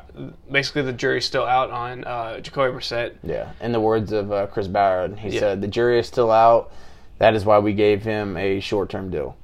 [0.50, 3.14] basically the jury's still out on uh, Jacoby Brissett.
[3.22, 3.52] Yeah.
[3.60, 5.40] In the words of uh, Chris Ballard, he Yeah.
[5.40, 6.70] said, "The jury is still out.
[7.18, 9.36] That is why we gave him a short-term deal."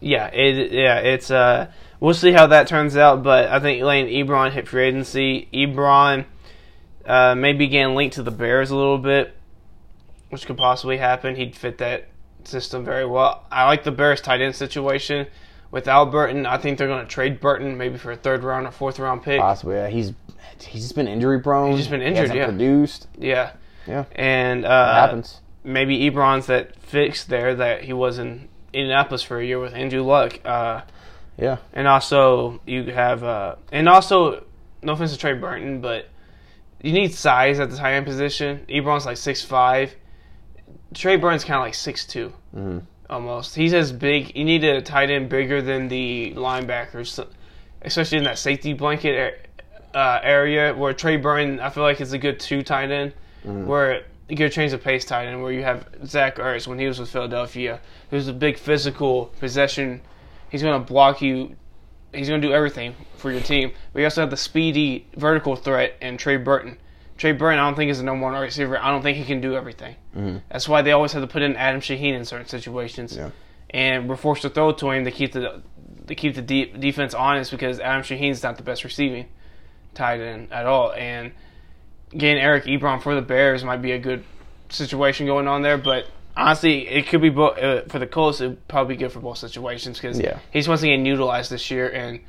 [0.00, 1.66] Yeah, it yeah, it's uh
[2.00, 5.48] we'll see how that turns out, but I think Lane Ebron hit free agency.
[5.52, 6.26] Ebron
[7.06, 9.34] uh maybe getting linked to the Bears a little bit,
[10.30, 11.34] which could possibly happen.
[11.36, 12.08] He'd fit that
[12.46, 13.44] system very well.
[13.50, 15.26] I like the Bears tight end situation.
[15.70, 18.98] Without Burton, I think they're gonna trade Burton maybe for a third round or fourth
[18.98, 19.40] round pick.
[19.40, 19.74] Possibly.
[19.76, 19.88] Yeah.
[19.88, 20.12] He's
[20.60, 21.72] he's just been injury prone.
[21.72, 22.46] He's just been injured, yeah.
[22.46, 23.08] Produced.
[23.18, 23.52] Yeah.
[23.86, 24.04] Yeah.
[24.14, 25.40] And uh happens.
[25.64, 30.02] maybe Ebron's that fix there that he was in Indianapolis for a year with Andrew
[30.02, 30.38] Luck.
[30.44, 30.82] Uh
[31.36, 31.58] Yeah.
[31.72, 34.44] And also, you have, uh, and also,
[34.82, 36.08] no offense to Trey Burton, but
[36.80, 38.64] you need size at the tight end position.
[38.68, 39.94] Ebron's like six five.
[40.94, 42.78] Trey Burton's kind of like six Mm-hmm.
[43.10, 43.54] almost.
[43.54, 44.36] He's as big.
[44.36, 47.26] You need a tight end bigger than the linebackers,
[47.82, 49.48] especially in that safety blanket
[49.94, 53.12] uh, area where Trey Burton, I feel like, is a good two tight end.
[53.44, 53.66] Mm-hmm.
[53.66, 56.78] Where you get a change of pace tight end, where you have Zach Ertz when
[56.78, 60.00] he was with Philadelphia, who's a big physical possession.
[60.50, 61.56] He's going to block you.
[62.12, 63.72] He's going to do everything for your team.
[63.92, 66.78] But you also have the speedy vertical threat and Trey Burton.
[67.16, 68.78] Trey Burton, I don't think is a number one receiver.
[68.78, 69.96] I don't think he can do everything.
[70.50, 73.16] That's why they always have to put in Adam Shaheen in certain situations.
[73.16, 73.30] Yeah.
[73.70, 75.62] And we're forced to throw to him to keep the
[76.06, 79.26] to keep the de- defense honest because Adam Shaheen's not the best receiving
[79.94, 80.92] tight end at all.
[80.92, 81.32] And
[82.16, 84.22] getting Eric Ebron for the Bears might be a good
[84.68, 85.78] situation going on there.
[85.78, 88.40] But honestly, it could be uh, for the Colts.
[88.40, 90.38] It'd probably be good for both situations because Yeah.
[90.52, 91.88] he's once again utilized this year.
[91.88, 92.20] And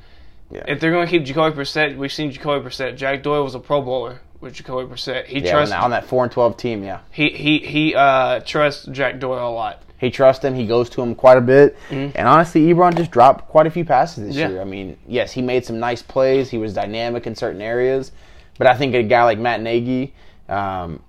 [0.50, 0.64] Yeah.
[0.66, 2.96] if they're going to keep Jacoby Brissett, we've seen Jacoby Brissett.
[2.96, 5.26] Jack Doyle was a Pro Bowler with Jacoby Brissett.
[5.26, 5.50] He Yeah.
[5.50, 6.82] On trusts that, on that four and twelve team.
[6.84, 7.00] Yeah.
[7.10, 9.82] he he he uh, trusts Jack Doyle a lot.
[9.98, 10.54] He trusts him.
[10.54, 11.76] He goes to him quite a bit.
[11.90, 14.48] And honestly, Ebron just dropped quite a few passes this Yeah.
[14.48, 14.60] year.
[14.60, 16.50] I mean, yes, he made some nice plays.
[16.50, 18.12] He was dynamic in certain areas.
[18.58, 20.14] But I think a guy like Matt Nagy
[20.48, 21.00] um,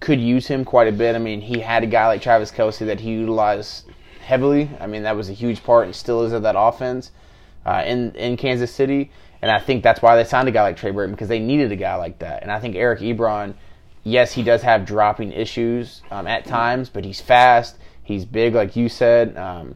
[0.00, 1.14] could use him quite a bit.
[1.14, 3.84] I mean, he had a guy like Travis Kelce that he utilized
[4.24, 4.70] heavily.
[4.80, 7.10] I mean, that was a huge part and still is of that offense
[7.66, 9.10] uh, in in Kansas City.
[9.44, 11.70] And I think that's why they signed a guy like Trey Burton because they needed
[11.70, 12.40] a guy like that.
[12.40, 13.52] And I think Eric Ebron,
[14.02, 17.76] yes, he does have dropping issues um, at times, but he's fast.
[18.02, 19.36] He's big, like you said.
[19.36, 19.74] Um,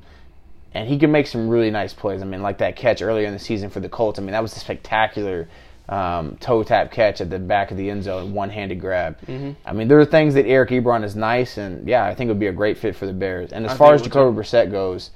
[0.73, 2.23] and he can make some really nice plays.
[2.23, 4.19] I mean, like that catch earlier in the season for the Colts.
[4.19, 5.47] I mean, that was a spectacular
[5.91, 9.21] um, toe tap catch at the back of the end zone, one handed grab.
[9.27, 9.51] Mm-hmm.
[9.67, 12.31] I mean, there are things that Eric Ebron is nice, and yeah, I think it
[12.31, 13.53] would be a great fit for the Bears.
[13.53, 15.11] And as I far as Jacoby Brissett goes,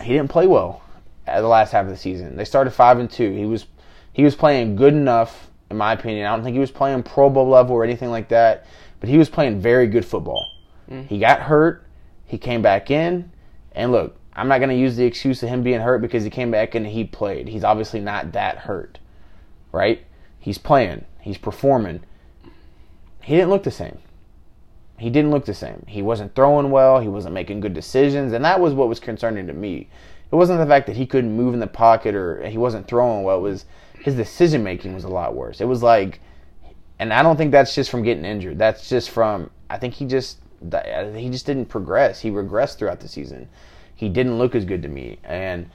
[0.00, 0.82] he didn't play well
[1.40, 2.36] the last half of the season.
[2.36, 3.32] They started five and two.
[3.32, 3.66] He was
[4.12, 6.26] he was playing good enough, in my opinion.
[6.26, 8.66] I don't think he was playing Pro Bowl level or anything like that,
[9.00, 10.46] but he was playing very good football.
[10.90, 11.06] Mm-hmm.
[11.08, 11.86] He got hurt.
[12.26, 13.30] He came back in,
[13.72, 16.30] and look, I'm not going to use the excuse of him being hurt because he
[16.30, 17.48] came back in and he played.
[17.48, 18.98] He's obviously not that hurt,
[19.70, 20.04] right?
[20.38, 21.04] He's playing.
[21.20, 22.00] He's performing.
[23.22, 23.98] He didn't look the same.
[24.98, 25.84] He didn't look the same.
[25.88, 27.00] He wasn't throwing well.
[27.00, 29.88] He wasn't making good decisions, and that was what was concerning to me.
[30.32, 33.22] It wasn't the fact that he couldn't move in the pocket or he wasn't throwing
[33.22, 33.36] well.
[33.38, 33.66] It was
[34.00, 35.60] his decision making was a lot worse.
[35.60, 36.20] It was like,
[36.98, 38.58] and I don't think that's just from getting injured.
[38.58, 40.38] That's just from I think he just
[41.14, 42.20] he just didn't progress.
[42.20, 43.48] He regressed throughout the season.
[43.94, 45.68] He didn't look as good to me, and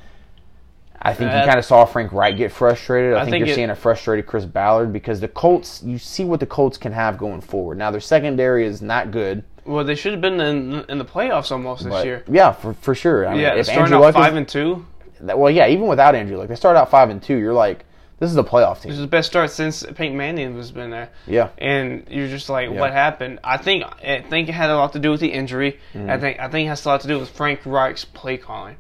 [1.02, 3.14] I think you Uh, kind of saw Frank Reich get frustrated.
[3.14, 5.84] I, I think, think you're it- seeing a frustrated Chris Ballard because the Colts.
[5.84, 7.78] You see what the Colts can have going forward.
[7.78, 9.44] Now their secondary is not good.
[9.68, 12.24] Well, they should have been in in the playoffs almost this But year.
[12.30, 13.28] yeah, for for sure.
[13.28, 14.86] I mean, Yeah, if starting Andrew out Luck five is, and two.
[15.22, 17.36] that- well, yeah, even without Andrew Luck, they start out five and two.
[17.38, 17.84] You're like,
[18.20, 18.90] this is a playoff team.
[18.92, 21.10] This is the best start since Peyton Manning has been there.
[21.28, 22.80] Yeah, and you're just like, Yeah.
[22.80, 23.40] what happened?
[23.44, 25.80] I think I think it had a lot to do with the injury.
[25.94, 26.10] Mm-hmm.
[26.10, 28.78] I think I think it has a lot to do with Frank Reich's play calling.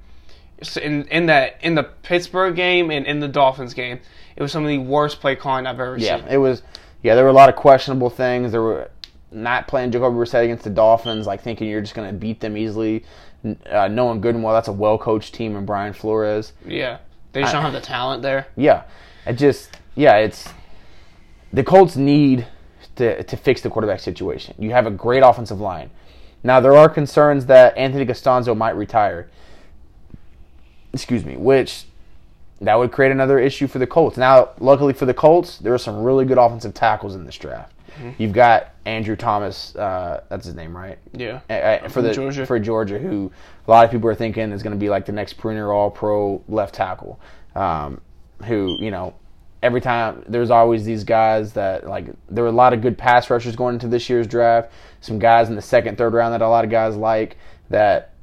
[0.64, 4.00] So in in that in the Pittsburgh game and in the Dolphins game,
[4.36, 6.28] it was some of the worst play calling I've ever yeah, seen.
[6.30, 6.64] it was.
[7.04, 8.52] Yeah, there were a lot of questionable things.
[8.52, 8.90] There were
[9.32, 12.58] not playing Jacoby Brissett against the Dolphins, like thinking you're just going to beat them
[12.58, 13.04] easily,
[13.70, 16.54] uh, knowing good and well that's a well coached team and Brian Flores.
[16.66, 17.00] Yeah,
[17.34, 18.48] they just I- don't have the talent there.
[18.56, 18.84] Yeah,
[19.26, 20.50] it just yeah, it's
[21.52, 22.48] the Colts need
[22.96, 24.56] to to fix the quarterback situation.
[24.58, 25.90] You have a great offensive line.
[26.44, 29.30] Now there are concerns that Anthony Castonzo might retire.
[30.94, 31.86] Excuse me, which
[32.62, 34.18] that would create another issue for the Colts.
[34.18, 37.72] Now, luckily for the Colts, there are some really good offensive tackles in this draft.
[38.18, 40.98] You've got Andrew Thomas, uh, that's his name, right?
[41.14, 42.46] Yeah, uh, for the Georgia.
[42.46, 43.32] for Georgia, who
[43.68, 45.92] a lot of people are thinking is going to be like the next perennial All
[45.92, 47.20] Pro left tackle.
[47.56, 48.02] Um,
[48.46, 49.16] who you know,
[49.64, 53.30] every time there's always these guys that like there were a lot of good pass
[53.30, 54.72] rushers going into this year's draft.
[55.02, 57.38] Some guys in the second, third round that a lot of guys like
[57.70, 58.14] that.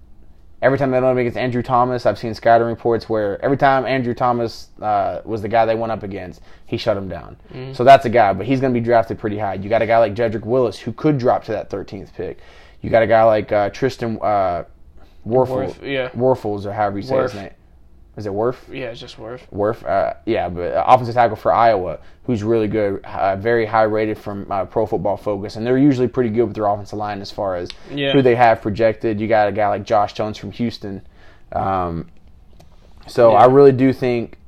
[0.63, 3.85] Every time they went up against Andrew Thomas, I've seen scouting reports where every time
[3.85, 7.37] Andrew Thomas uh, was the guy they went up against, he shut him down.
[7.53, 7.75] Mm-hmm.
[7.75, 9.55] So that's a guy, but he's going to be drafted pretty high.
[9.55, 12.39] You got a guy like Jedrick Willis who could drop to that 13th pick.
[12.81, 14.65] You got a guy like uh, Tristan uh,
[15.27, 16.09] Warfel, yeah.
[16.11, 17.51] Warfels or however you say his name.
[18.17, 18.69] Is it Worf?
[18.73, 19.45] yeah, it's just worth.
[19.53, 23.83] Worf, uh, yeah, but uh, offensive tackle for Iowa, who's really good, uh, very high
[23.83, 27.21] rated from uh, Pro Football Focus, and they're usually pretty good with their offensive line
[27.21, 28.13] as far as Yeah.
[28.13, 29.21] who they have projected.
[29.21, 31.03] You got a guy like Josh Jones from Houston,
[31.53, 32.09] um,
[33.09, 33.39] so Yeah.
[33.39, 34.39] I really do think,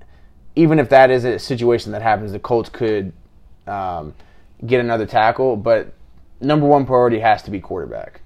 [0.55, 3.13] even if that is a situation that happens, the Colts could
[3.67, 4.15] um,
[4.65, 5.93] get another tackle, but
[6.41, 8.21] number one priority has to be quarterback.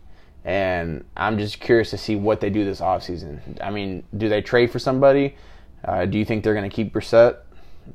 [0.45, 3.41] And I'm just curious to see what they do this offseason.
[3.63, 5.37] I mean, do they trade for somebody?
[5.85, 7.39] Uh, do you think they're going to keep Brissett?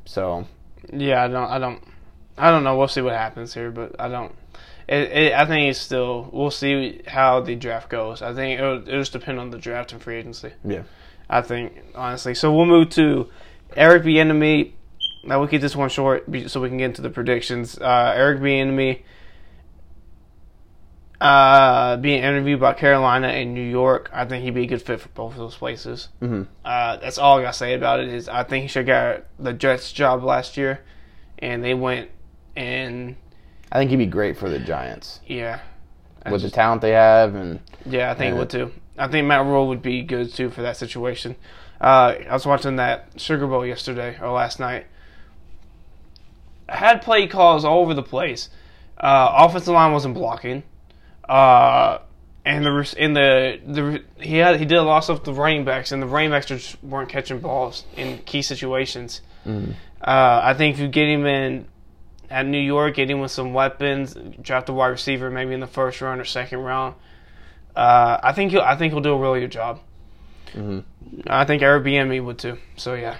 [0.06, 0.48] So,
[0.92, 1.84] Yeah, I don't, I don't,
[2.38, 2.78] I don't know.
[2.78, 4.34] We'll see what happens here, but I don't.
[4.88, 6.30] It, it, I think it's still.
[6.32, 8.22] We'll see how the draft goes.
[8.22, 10.52] I think it'll, it'll just depend on the draft and free agency.
[10.64, 10.84] yeah.
[11.28, 12.36] I think honestly.
[12.36, 13.30] So we'll move to
[13.76, 14.74] Eric Bieniemy.
[15.24, 17.80] Now we'll keep this one short so we can get into the predictions.
[17.80, 19.02] Uh, Eric Bieniemy
[21.22, 24.10] uh, being interviewed by Carolina and New York.
[24.14, 26.10] I think he'd be a good fit for both of those places.
[26.20, 28.10] hmm Uh, that's all I gotta say about it.
[28.10, 30.82] Is I think he should have got the Jets job last year,
[31.40, 32.10] and they went
[32.56, 33.16] and
[33.72, 35.60] I think he'd be great for the Giants yeah,
[36.26, 37.36] I with the talent they have.
[37.36, 38.72] And Yeah, I think it would too.
[38.98, 41.36] I think Matt Rhule would be good too for that situation.
[41.82, 44.86] Uh, I was watching that Sugar Bowl yesterday or last night.
[46.70, 48.50] I Had play calls all over the place.
[48.98, 50.64] Uh, offensive line wasn't blocking.
[51.28, 52.00] Uh,
[52.46, 55.34] and the in the the he had he did a lot of stuff with the
[55.34, 59.22] running backs, and the running backs just weren't catching balls in key situations.
[59.48, 59.62] Uh,
[60.02, 61.68] I think if you get him in
[62.30, 65.68] at New York, get him with some weapons, draft a wide receiver maybe in the
[65.68, 66.96] first round or second round.
[67.76, 69.80] Uh, I think he'll I think he'll do a really good job.
[70.54, 70.84] Mhm.
[71.28, 72.58] I think Bieniemy would too.
[72.78, 73.18] So yeah,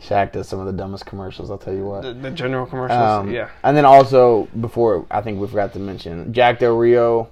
[0.00, 1.50] Shaq does some of the dumbest commercials.
[1.50, 2.02] I'll tell you what.
[2.02, 3.00] the, the general commercials.
[3.00, 7.30] Um, yeah, And then also before I think we forgot to mention Jack Del Rio.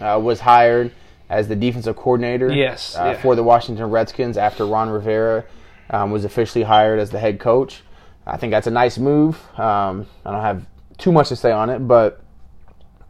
[0.00, 0.92] uh, was hired
[1.28, 2.52] as the defensive coordinator.
[2.52, 3.22] Yes, uh, yeah.
[3.22, 5.44] for the Washington Redskins after Ron Rivera
[5.90, 7.82] um, was officially hired as the head coach.
[8.26, 9.36] I think that's a nice move.
[9.58, 10.66] Um, I don't have
[10.98, 12.22] too much to say on it, but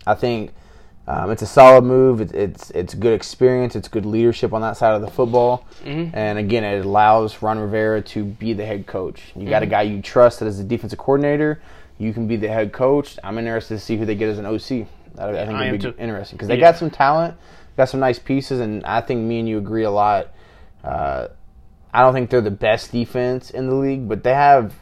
[0.07, 0.53] I think
[1.07, 2.21] um, it's a solid move.
[2.21, 3.75] It's, it's it's good experience.
[3.75, 5.67] It's good leadership on that side of the football.
[5.85, 6.15] Mm-hmm.
[6.17, 9.21] And again, it allows Ron Rivera to be the head coach.
[9.35, 9.71] You got a Mm-hmm.
[9.71, 11.61] guy you trust that is the defensive coordinator.
[11.99, 13.19] You can be the head coach.
[13.25, 14.87] I'm interested to see who they get as an OC.
[15.19, 15.95] I, I think I it'll am be too.
[15.99, 16.73] interesting because they Yeah.
[16.73, 17.37] got some talent,
[17.77, 20.29] got some nice pieces, and I think me and you agree a lot.
[20.85, 21.29] Uh,
[21.93, 24.75] I don't think they're the best defense in the league, but they have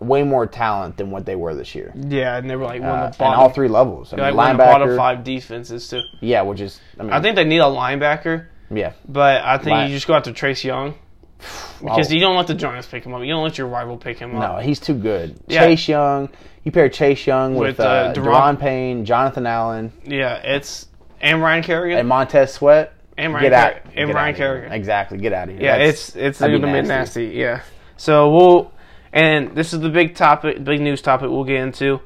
[0.00, 1.92] way more talent than what they were this year.
[1.94, 4.12] Yeah, and they were like one Uh, of the and bottom, all three levels.
[4.12, 6.02] I like mean, of the bottom five defenses too.
[6.20, 9.68] yeah, which is I mean, I think they need a linebacker, yeah, but I think
[9.70, 10.94] Line- you just go after Chase Young
[11.80, 12.14] because Oh.
[12.14, 13.20] you don't let the Giants pick him up.
[13.22, 14.56] You don't let your rival pick him up.
[14.56, 15.38] no, he's too good.
[15.46, 15.60] Yeah.
[15.66, 16.28] Chase Young,
[16.64, 20.88] you pair Chase Young with, With, uh, uh, Deron- Payne, Jonathan Allen, Yeah, it's
[21.20, 21.98] and Ryan Kerrigan.
[21.98, 22.92] and Montez Sweat.
[23.16, 24.38] And get Ryan out, Ker- and get Ryan out.
[24.38, 24.72] Kerrigan.
[24.72, 25.62] Exactly, get out of here.
[25.62, 26.88] Yeah, That's- it's it's gonna be be nasty.
[26.88, 27.26] nasty.
[27.38, 27.60] Yeah.
[27.96, 28.72] So we'll
[29.14, 32.00] and this is the big topic, big news topic we'll get into.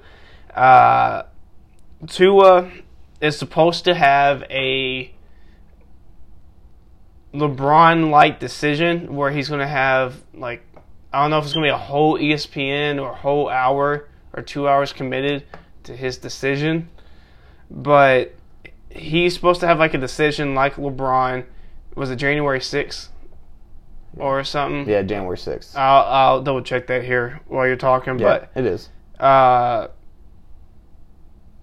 [0.54, 1.22] Uh,
[2.06, 2.70] Tua
[3.22, 5.10] is supposed to have a
[7.32, 10.62] LeBron-like decision where he's gonna have like
[11.10, 14.42] I don't know if it's gonna be a whole ESPN or a whole hour or
[14.42, 15.44] two hours committed
[15.84, 16.90] to his decision,
[17.70, 18.34] but
[18.90, 21.46] he's supposed to have like a decision like LeBron.
[21.94, 23.10] Was it January sixth
[24.18, 24.88] or something?
[24.88, 25.76] yeah, January sixth.
[25.76, 28.88] I'll, I'll double check that here while you're talking, yeah, it is.
[29.18, 29.88] uh,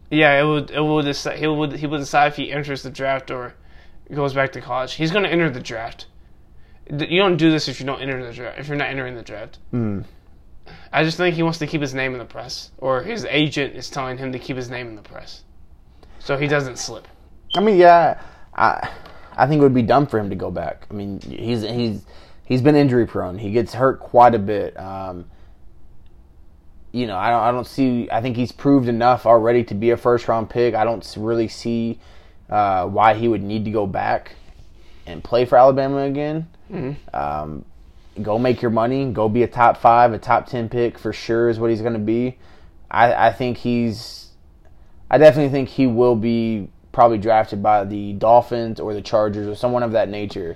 [0.09, 2.89] yeah, it would it would decide, he would he would decide if he enters the
[2.89, 3.53] draft or
[4.13, 4.93] goes back to college.
[4.93, 6.05] He's going to enter the draft.
[6.89, 8.59] You don't do this if you don't enter the draft.
[8.59, 10.05] If you're not entering the draft, Mm.
[10.91, 13.75] I just think he wants to keep his name in the press, or his agent
[13.75, 15.43] is telling him to keep his name in the press,
[16.19, 17.07] so he doesn't slip.
[17.55, 18.19] I mean, yeah,
[18.55, 18.89] I
[19.35, 20.85] I think it would be dumb for him to go back.
[20.89, 22.05] I mean, he's he's
[22.45, 23.37] he's been injury prone.
[23.37, 24.79] He gets hurt quite a bit.
[24.79, 25.25] Um,
[26.91, 28.07] you know, I don't I don't see.
[28.09, 30.75] I think he's proved enough already to be a first round pick.
[30.75, 31.99] I don't really see
[32.49, 34.35] uh, why he would need to go back
[35.05, 36.47] and play for Alabama again.
[37.13, 37.65] Um,
[38.21, 39.11] go make your money.
[39.11, 41.93] Go be a top five, a top ten pick for sure is what he's going
[41.93, 42.37] to be.
[42.89, 44.29] I, I think he's.
[45.11, 49.55] I definitely think he will be probably drafted by the Dolphins or the Chargers or
[49.55, 50.55] someone of that nature.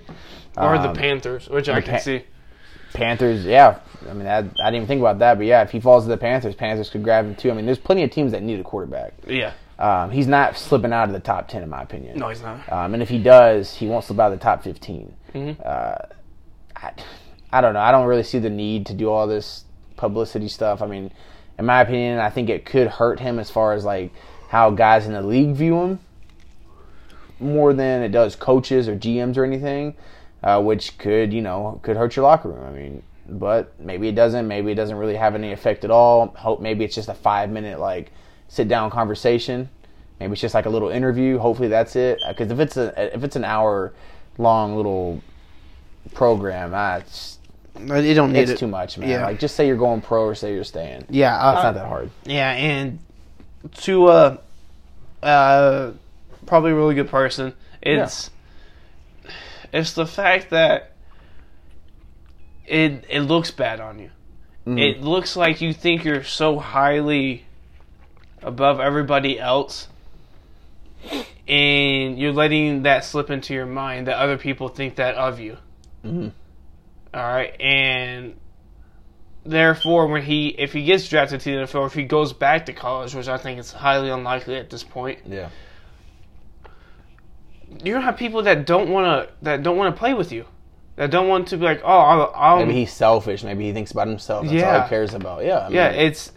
[0.60, 2.24] Or the Um, Panthers, which I can see.
[2.94, 3.80] Panthers, yeah.
[4.10, 6.10] I mean, I, I didn't even think about that, but yeah, if he falls to
[6.10, 7.52] the Panthers, Panthers could grab him too.
[7.52, 9.14] I mean, there's plenty of teams that need a quarterback.
[9.28, 9.54] Yeah.
[9.78, 12.18] Um, he's not slipping out of the top ten, in my opinion.
[12.20, 12.70] No, he's not.
[12.72, 15.14] Um, and if he does, he won't slip out of the top 15.
[15.34, 15.66] Mhm.
[15.66, 15.96] Uh,
[16.76, 16.92] I,
[17.52, 17.80] I don't know.
[17.80, 19.64] I don't really see the need to do all this
[19.96, 20.82] publicity stuff.
[20.82, 21.12] I mean,
[21.58, 24.12] in my opinion, I think it could hurt him as far as like
[24.50, 26.00] how guys in the league view him
[27.40, 29.96] more than it does coaches or GMs or anything,
[30.44, 32.66] uh, which could you know could hurt your locker room.
[32.66, 34.48] I mean, but maybe it doesn't.
[34.48, 36.28] Maybe it doesn't really have any effect at all.
[36.38, 38.12] Hope maybe it's just a five minute like
[38.48, 39.70] sit down conversation.
[40.20, 41.38] Maybe it's just like a little interview.
[41.38, 42.20] Hopefully that's it.
[42.28, 43.94] Because if it's a if it's an hour
[44.38, 45.22] long little
[46.14, 47.40] program, ah, it's
[47.78, 49.10] You don't need it's too much, man.
[49.10, 49.26] Yeah.
[49.26, 51.06] Like just say you're going pro or say you're staying.
[51.10, 52.10] Yeah, It's uh, not that hard.
[52.26, 53.00] Yeah, and
[53.82, 54.38] to uh,
[55.24, 55.92] uh,
[56.46, 57.54] probably a really good person.
[57.82, 58.30] It's
[59.74, 60.92] it's the fact that
[62.66, 64.12] it it looks bad on you.
[64.68, 64.80] Mhm.
[64.80, 67.46] It looks like you think you're so highly
[68.42, 69.88] above everybody else,
[71.48, 75.58] and you're letting that slip into your mind that other people think that of you.
[76.06, 76.32] Mhm.
[77.14, 78.36] All right, and
[79.46, 82.74] therefore, when he if he gets drafted to the NFL, if he goes back to
[82.74, 85.50] college, which I think is highly unlikely at this point, Yeah.
[87.84, 90.46] You're gonna have people that don't want to that don't want to play with you,
[90.96, 93.44] that don't want to be like, oh, I'll, I'll Maybe he's selfish.
[93.44, 94.44] Maybe he thinks about himself.
[94.44, 94.84] That's all Yeah.
[94.84, 95.46] he cares about.
[95.46, 95.60] Yeah.
[95.60, 96.34] I mean, yeah, it's.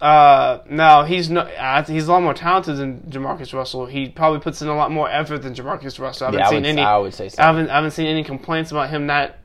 [0.00, 1.42] Uh, no, he's no.
[1.42, 3.86] Uh, he's a lot more talented than Jamarcus Russell.
[3.86, 6.26] He probably puts in a lot more effort than Jamarcus Russell.
[6.26, 6.82] I haven't yeah, I seen would, any.
[6.82, 7.40] I would say so.
[7.40, 9.36] I haven't I haven't seen any complaints about him not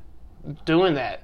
[0.66, 1.22] doing that.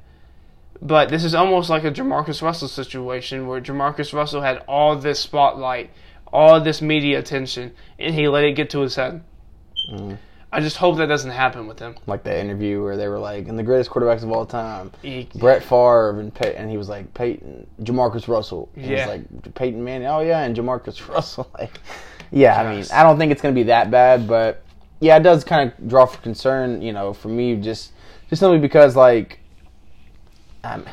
[0.84, 5.20] But this is almost like a Jamarcus Russell situation where Jamarcus Russell had all this
[5.20, 5.90] spotlight,
[6.32, 9.24] all this media attention, and he let it get to his head.
[10.52, 11.96] I just hope that doesn't happen with him.
[12.06, 15.28] like that interview where they were like, and the greatest quarterbacks of all time, He-
[15.36, 18.70] Brett Favre and Pey- and he was like Peyton, Jamarcus Russell.
[18.76, 18.88] And Yeah.
[18.90, 20.08] He was like Peyton Manning.
[20.08, 21.50] Oh yeah, and Jamarcus Russell.
[21.60, 21.80] Like,
[22.32, 24.62] yeah, I mean, I don't think it's gonna be that bad, but
[25.00, 26.82] yeah, it does kind of draw for concern.
[26.84, 27.92] You know, for me, just
[28.30, 29.40] just simply because like,
[30.64, 30.86] um,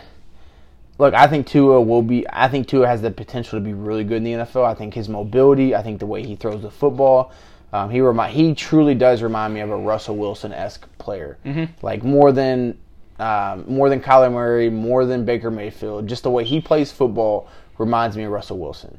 [0.98, 2.26] look, I think Tua will be.
[2.32, 4.64] I think Tua has the potential to be really good in the NFL.
[4.64, 5.74] I think his mobility.
[5.74, 7.32] I think the way he throws the football.
[7.72, 11.38] Um, he remi- he truly does remind me of a Russell Wilson esque player,
[11.82, 12.76] like more than
[13.20, 16.08] um, more than Kyler Murray, more than Baker Mayfield.
[16.08, 17.48] Just the way he plays football
[17.78, 18.98] reminds me of Russell Wilson.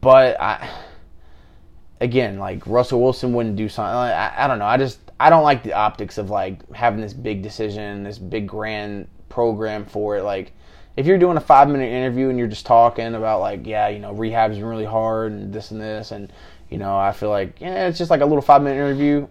[0.00, 0.68] But I,
[2.00, 3.94] again, like Russell Wilson wouldn't do something.
[3.94, 4.66] I, I don't know.
[4.66, 8.46] I just I don't like the optics of like having this big decision, this big
[8.46, 10.22] grand program for it.
[10.22, 10.52] Like
[10.96, 14.00] if you're doing a five minute interview and you're just talking about like yeah, you
[14.00, 16.32] know, rehab's been really hard and this and this, and
[16.70, 19.26] you know, I feel like yeah, it's just like a little five minute interview.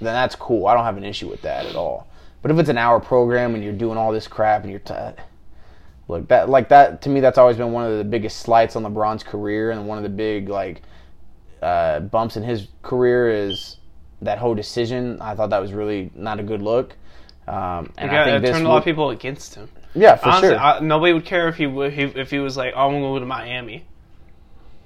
[0.00, 0.66] Then that's cool.
[0.66, 2.08] I don't have an issue with that at all.
[2.42, 4.94] But if it's an hour program and you're doing all this crap and you're t-
[6.08, 8.82] look that like that to me that's always been one of the biggest slights on
[8.82, 10.82] LeBron's career and one of the big like
[11.62, 13.76] uh, bumps in his career is
[14.22, 15.18] that whole decision.
[15.20, 16.96] I thought that was really not a good look.
[17.46, 19.68] Um, and Yeah, I think it this turned a lot of people against him.
[19.94, 20.58] yeah for Honestly, sure.
[20.58, 23.02] I, nobody would care if he, would, he if he was like, "Oh, I'm gonna
[23.06, 23.84] go to Miami."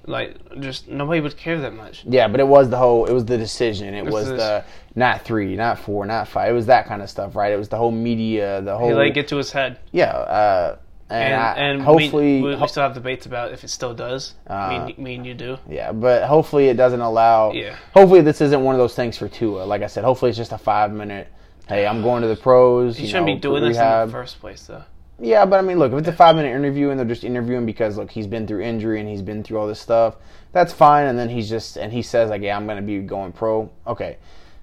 [0.07, 2.05] Like, just nobody would care that much.
[2.09, 3.07] Yeah, but it was the whole.
[3.07, 3.95] It was the decision.
[3.95, 6.51] It This was is- the not three, not four, not five.
[6.51, 7.53] It was that kind of stuff, right?
[7.53, 8.89] It was the whole media, the whole.
[8.89, 10.77] He let it get to his head, yeah, uh,
[11.09, 14.35] and, and I, and hopefully, we, we, still have debates about if it still does.
[14.47, 15.59] Uh, me, me and you do.
[15.69, 17.53] yeah, but hopefully it doesn't allow.
[17.53, 17.77] Yeah.
[17.95, 19.65] Hopefully this isn't one of those things for Tua.
[19.65, 21.29] Like I said, hopefully it's just a five minute.
[21.69, 22.97] Hey, I'm going to the pros.
[22.97, 24.85] He you shouldn't know, be doing this in the first place, though.
[25.19, 27.65] Yeah, but I mean, look, if it's a five minute interview and they're just interviewing
[27.67, 30.17] because look, he's been through injury and he's been through all this stuff,
[30.53, 31.07] that's fine.
[31.07, 33.71] And then he's just and he says like, yeah, I'm going to be going pro.
[33.87, 34.19] Okay,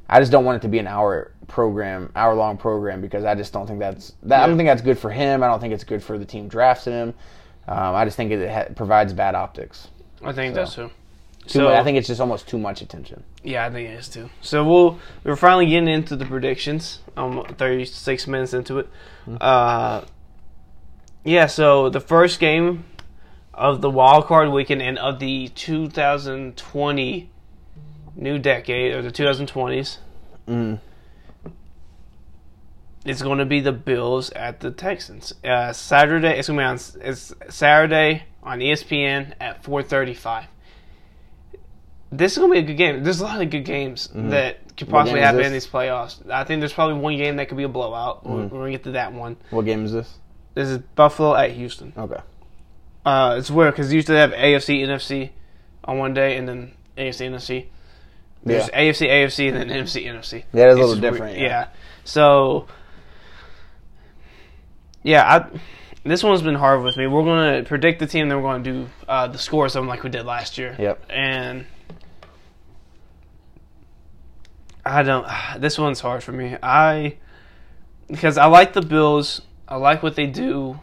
[0.07, 3.33] I just don't want it to be an hour program, hour long program because I
[3.35, 4.43] just don't think that's that.
[4.43, 5.41] I don't think that's good for him.
[5.41, 7.13] I don't think it's good for the team drafting him.
[7.67, 9.87] Um, I just think it ha- provides bad optics.
[10.23, 10.59] I think So.
[10.61, 10.91] that's too.
[11.45, 13.23] Too So much, I think it's just almost too much attention.
[13.43, 14.29] yeah, I think it is too.
[14.41, 16.99] So we'll we're finally getting into the predictions.
[17.17, 18.87] I'm 36 minutes into it.
[19.25, 19.35] Hmm.
[19.41, 20.01] Uh,
[21.23, 21.45] yeah.
[21.47, 22.85] So the first game
[23.53, 27.29] of the wild card weekend and of the 2020
[28.15, 29.97] new decade or the 2020s
[30.47, 30.79] Mm.
[33.05, 35.33] is going to be the Bills at the Texans.
[35.43, 36.37] Uh, Saturday.
[36.37, 37.07] It's going to be on.
[37.09, 40.45] It's Saturday on ESPN at 4:35.
[42.11, 43.03] This is going to be a good game.
[43.03, 46.29] There's a lot of good games that could possibly happen in these playoffs.
[46.29, 48.23] I think there's probably one game that could be a blowout.
[48.25, 49.35] We're, we're going to get to that one.
[49.49, 50.17] What game is this?
[50.53, 51.93] This is Buffalo at Houston.
[51.97, 52.19] Okay.
[53.05, 55.31] Uh, it's weird because usually they have AFC, NFC
[55.83, 57.65] on one day, and then AFC, NFC.
[58.45, 58.79] There's Yeah.
[58.81, 60.43] AFC, AFC, and then NFC, NFC.
[60.53, 61.37] Yeah, it's a little different.
[61.37, 61.49] weird.
[61.49, 61.67] Yeah.
[62.05, 62.67] So,
[65.01, 65.23] yeah,
[65.53, 65.59] I,
[66.05, 67.07] this one's been hard with me.
[67.07, 69.81] We're going to predict the team, then we're going to do uh, the scores of
[69.81, 70.75] them like we did last year.
[70.77, 71.05] Yep.
[71.09, 71.65] And
[74.85, 75.25] I don't.
[75.59, 76.57] This one's hard for me.
[76.61, 77.17] I
[78.07, 79.41] because I like the Bills.
[79.73, 80.79] I like what they do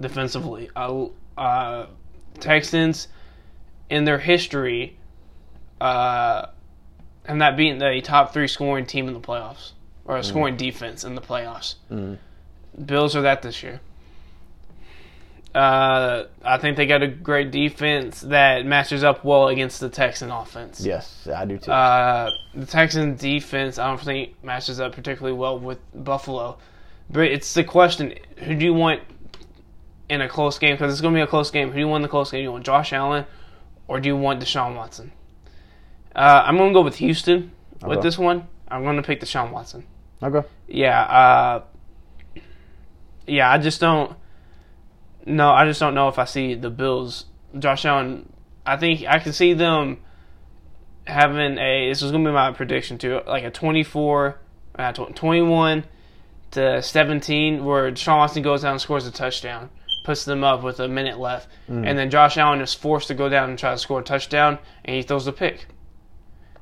[0.00, 0.70] defensively.
[0.74, 1.86] I, uh,
[2.40, 3.08] Texans
[3.90, 4.96] in their history
[5.78, 6.46] uh,
[7.26, 9.72] have not beaten a top three scoring team in the playoffs
[10.06, 11.74] or a scoring defense in the playoffs.
[11.90, 12.16] Mhm.
[12.86, 13.82] Bills are that this year.
[15.54, 20.30] Uh, I think they got a great defense that matches up well against the Texan
[20.30, 20.80] offense.
[20.80, 21.70] Yes, I do too.
[21.70, 26.56] Uh, the Texan defense, I don't think matches up particularly well with Buffalo.
[27.12, 29.02] But it's the question: Who do you want
[30.08, 30.74] in a close game?
[30.74, 31.68] Because it's going to be a close game.
[31.68, 32.38] Who do you want in the close game?
[32.38, 33.26] Do you want Josh Allen,
[33.86, 35.12] or do you want Deshaun Watson?
[36.14, 37.52] Uh, I'm going to go with Houston
[37.86, 38.48] with this one.
[38.68, 39.84] I'm going to pick Deshaun Watson.
[40.22, 40.46] okay.
[40.66, 41.62] Yeah, uh,
[43.26, 43.50] yeah.
[43.50, 44.16] I just don't.
[45.26, 47.26] No, I just don't know if I see the Bills.
[47.58, 48.32] Josh Allen.
[48.64, 49.98] I think I can see them
[51.06, 51.88] having a.
[51.88, 53.20] This is going to be my prediction too.
[53.26, 54.38] Like a 24,
[54.78, 55.84] uh, 21
[56.52, 59.70] to 17, where Deshaun Watson goes down and scores a touchdown,
[60.04, 63.28] puts them up with a minute left, and then Josh Allen is forced to go
[63.28, 65.66] down and try to score a touchdown, and he throws a pick.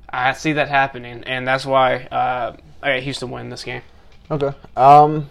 [0.08, 3.82] I see that happening, and that's why uh, I got Houston win this game.
[4.30, 4.52] Okay.
[4.76, 5.28] Um,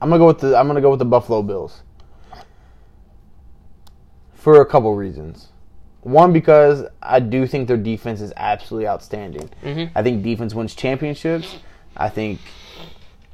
[0.00, 1.82] I'm gonna go with the I'm gonna go with the Buffalo Bills
[4.34, 5.48] for a couple reasons.
[6.02, 9.50] One, because I do think their defense is absolutely outstanding.
[9.64, 9.90] Mhm.
[9.94, 11.56] I think defense wins championships.
[11.96, 12.40] I think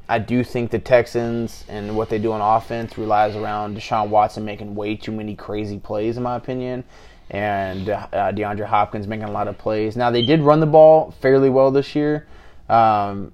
[0.08, 4.44] I do think the Texans and what they do on offense relies around Deshaun Watson
[4.44, 6.84] making way too many crazy plays, in my opinion,
[7.30, 9.96] and uh, DeAndre Hopkins making a lot of plays.
[9.96, 12.26] Now they did run the ball fairly well this year.
[12.68, 13.32] Um,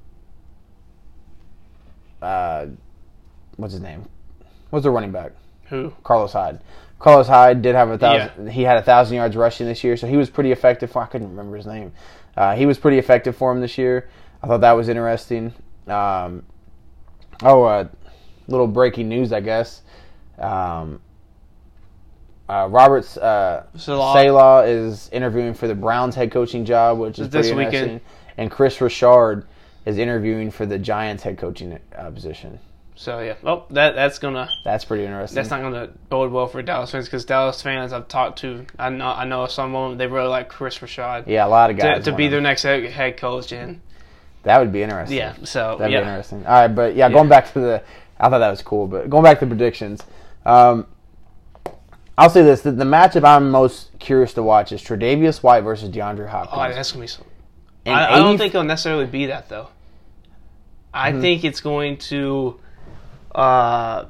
[2.22, 2.66] uh,
[3.56, 4.04] what's his name?
[4.70, 5.32] What's the running back?
[5.66, 5.92] Who?
[6.04, 6.60] Carlos Hyde.
[6.98, 8.50] Carlos Hyde did have a thousand.
[8.50, 10.90] He had a thousand yards rushing this year, so he was pretty effective.
[10.90, 11.92] For, I couldn't remember his name.
[12.36, 14.08] Uh, he was pretty effective for him this year.
[14.42, 15.52] I thought that was interesting.
[15.86, 16.44] Um,
[17.42, 17.88] oh, uh,
[18.46, 19.82] little breaking news, I guess.
[20.38, 21.00] Um,
[22.48, 24.68] uh, Roberts uh, Saleh.
[24.68, 27.74] Is interviewing for the Browns head coaching job, which is This pretty weekend.
[27.74, 28.00] interesting.
[28.38, 29.46] And Kris Richard
[29.84, 32.58] is interviewing for the Giants head coaching uh, position.
[32.94, 35.36] So yeah, oh that that's gonna That's pretty interesting.
[35.36, 38.90] that's not gonna bode well for Dallas fans because Dallas fans I've talked to I
[38.90, 41.76] know I know some of them they really like Kris Richard yeah, a lot of
[41.76, 43.80] guys to be want their next head, head coach and
[44.44, 45.18] That would be interesting.
[45.18, 46.46] yeah so That'd yeah be interesting.
[46.46, 47.82] All right, but yeah, going back to the,
[48.18, 48.86] I thought that was cool.
[48.86, 50.02] But going back to predictions,
[50.46, 50.86] um,
[52.16, 55.90] I'll say this: the, the matchup I'm most curious to watch is Tre'Davious White versus
[55.90, 56.54] DeAndre Hopkins.
[56.60, 57.24] oh that's gonna be so.
[57.86, 59.68] I, I don't 80 think it'll necessarily be that though.
[60.92, 61.20] I Mm-hmm.
[61.20, 62.58] think it's going to.
[63.34, 64.06] Uh,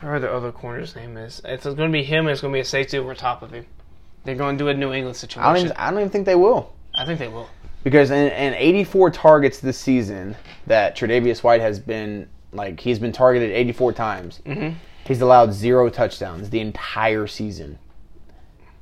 [0.00, 1.40] heard the other corner's name is.
[1.44, 2.26] It's going to be him.
[2.26, 3.66] and It's going to be a safety over top of him.
[4.24, 5.42] They're going to do a New England situation.
[5.48, 6.72] I don't even, I don't even think they will.
[6.94, 7.48] I think they will.
[7.84, 13.12] Because in, in 84 targets this season that Tre'Davious White has been like he's been
[13.12, 14.40] targeted 84 times.
[14.46, 14.74] Mhm.
[15.04, 17.78] He's allowed zero touchdowns the entire season.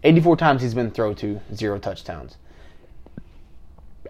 [0.02, 2.36] 84 times he's been thrown to zero touchdowns.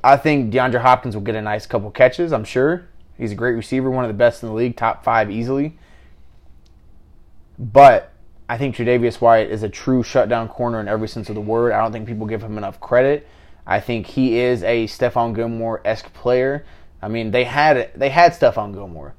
[0.02, 2.32] I think DeAndre Hopkins will get a nice couple catches.
[2.32, 2.84] I'm sure
[3.18, 5.76] he's a great receiver, one of the best in the league, top five easily.
[7.58, 8.12] But
[8.48, 11.72] I think Tre'Davious White is a true shutdown corner in every sense of the word.
[11.72, 13.26] I don't think people give him enough credit.
[13.70, 16.66] I think he is a Stephon Gilmore esque player.
[17.00, 19.14] I mean, they had they had Stephon Gilmore,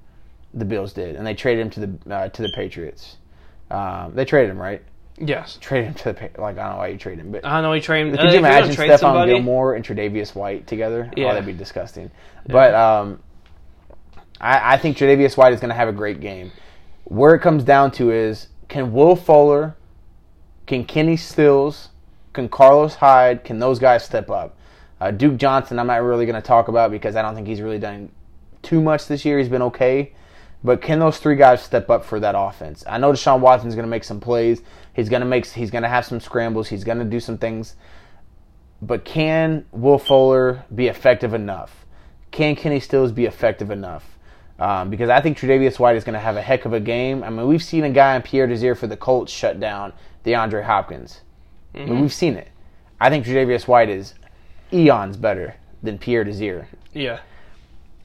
[0.54, 3.16] the Bills did, and they traded him to the uh, to the Patriots.
[3.72, 4.82] Um, they traded him, right?
[5.18, 5.58] Yes.
[5.62, 7.72] Traded him to the like I don't know why you traded him, but I know
[7.72, 8.12] he trained.
[8.18, 11.10] could you imagine Stephon Gilmore and Tre'Davious White together?
[11.10, 11.34] Oh, Yeah.
[11.34, 12.12] that'd be disgusting.
[12.46, 13.20] But um,
[14.42, 16.52] I, I think Tre'Davious White is going to have a great game.
[17.06, 19.78] Where it comes down to is can Will Fuller,
[20.66, 21.90] can Kenny Stills,
[22.34, 24.58] can Carlos Hyde, can those guys step up?
[25.00, 27.62] Uh, Duke Johnson, I'm not really going to talk about because I don't think he's
[27.62, 28.12] really done
[28.62, 29.40] too much this year.
[29.40, 30.14] He's been okay.
[30.64, 32.84] But can those three guys step up for that offense?
[32.88, 34.62] I know Deshaun Watson's going to make some plays.
[34.94, 35.48] He's going to make.
[35.48, 36.68] He's going to have some scrambles.
[36.68, 37.76] He's going to do some things.
[38.82, 41.86] But can Will Fuller be effective enough?
[42.30, 44.20] Can Kenny Stills be effective enough?
[44.60, 47.24] Um, because I think Tre'Davious White is going to have a heck of a game.
[47.24, 50.64] I mean, we've seen a guy in Pierre Desir for the Colts shut down DeAndre
[50.64, 51.22] Hopkins.
[51.74, 52.50] I mean, we've seen it.
[53.00, 54.14] I think Tre'Davious White is
[54.72, 56.68] eons better than Pierre Desir.
[56.94, 57.20] Yeah.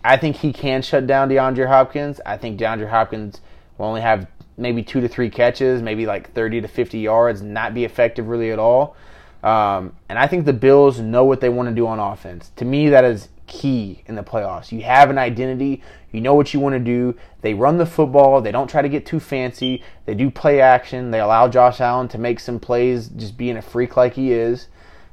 [0.04, 2.20] I think he can shut down DeAndre Hopkins.
[2.24, 3.40] I think DeAndre Hopkins
[3.76, 7.74] will only have maybe two to three catches, maybe like 30 to 50 yards, not
[7.74, 8.96] be effective really at all.
[9.42, 12.52] Um, and I think the Bills know what they want to do on offense.
[12.56, 14.72] To me, that is key in the playoffs.
[14.72, 15.82] You have an identity,
[16.16, 17.16] you know what you want to do.
[17.42, 21.10] They run the football, they don't try to get too fancy, they do play action,
[21.10, 24.68] they allow Josh Allen to make some plays, just being a freak like he is.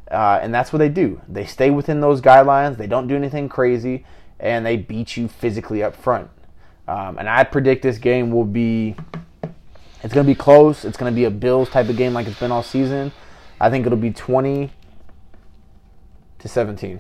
[0.10, 1.22] Uh, and that's what they do.
[1.28, 4.06] They stay within those guidelines, they don't do anything crazy,
[4.40, 6.30] and they beat you physically up front.
[6.88, 8.96] Um, and I predict this game will be.
[10.04, 10.84] It's going to be close.
[10.84, 13.14] It's going to be a Bills type of game like it's been all season.
[13.62, 14.70] I think it'll be 20
[16.40, 17.00] to 17.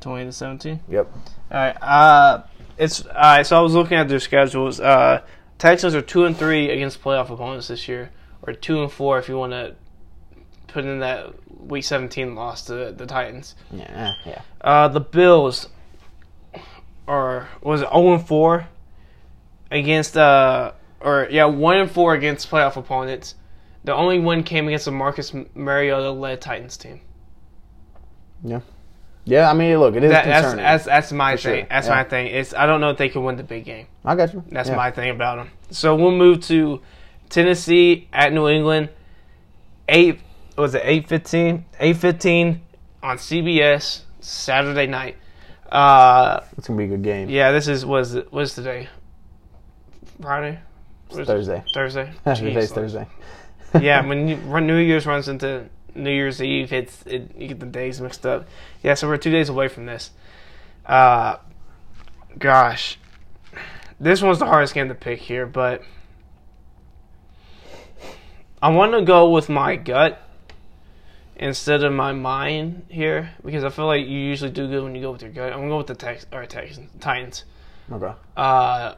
[0.00, 0.80] Twenty to seventeen.
[0.88, 1.10] Yep.
[1.50, 1.76] All right.
[1.82, 2.42] Uh,
[2.78, 3.46] it's all right.
[3.46, 4.80] So I was looking at their schedules.
[4.80, 5.22] Uh,
[5.58, 8.10] Texans are two and three against playoff opponents this year,
[8.42, 9.74] or two and four if you want to
[10.68, 13.54] put in that week seventeen loss to the Titans.
[13.72, 14.14] Yeah.
[14.24, 14.42] Yeah.
[14.60, 15.68] Uh, the Bills
[17.06, 18.68] are was it zero and four
[19.70, 23.34] against uh or yeah one and four against playoff opponents.
[23.84, 27.00] The only one came against the Marcus Mariota led Titans team.
[28.44, 28.60] Yeah.
[29.28, 29.50] Yeah.
[29.50, 30.64] I mean, look, it is That, that's, concerning.
[30.64, 31.66] that's that's my For sure, thing.
[31.70, 31.94] That's yeah.
[31.94, 32.26] my thing.
[32.28, 33.86] It's I don't know if they can win the big game.
[34.04, 34.42] I got you.
[34.50, 34.76] That's Yeah.
[34.76, 35.50] my thing about them.
[35.70, 36.80] So we'll move to
[37.28, 38.88] Tennessee at New England.
[39.88, 40.20] Eight
[40.56, 41.64] was it eight fifteen?
[41.78, 42.62] Eight fifteen
[43.02, 45.16] on CBS Saturday night.
[45.70, 47.28] Uh, It's gonna be a good game.
[47.28, 48.88] yeah, this is was was today.
[50.20, 50.58] Friday.
[51.08, 51.32] What is it?
[51.32, 51.64] Thursday.
[51.74, 52.12] Thursday.
[52.24, 53.06] Today's Jeez, Thursday.
[53.80, 55.66] yeah, when you, when New Year's runs into
[55.98, 58.48] New Year's Eve, it's it, you get the days mixed up.
[58.82, 60.10] Yeah, so we're two days away from this.
[60.86, 61.36] Uh,
[62.38, 62.98] gosh,
[64.00, 65.82] this one's the hardest game to pick here, but
[68.60, 70.22] I want to go with my gut
[71.36, 75.00] instead of my mind here because I feel like you usually do good when you
[75.00, 75.52] go with your gut.
[75.52, 77.44] I'm gonna go with the Tex or Texans Titans.
[77.90, 78.12] Okay.
[78.36, 78.94] Uh,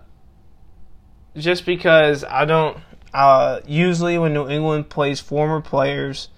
[1.37, 2.79] just because I don't.
[3.13, 6.29] Uh, usually, when New England plays former players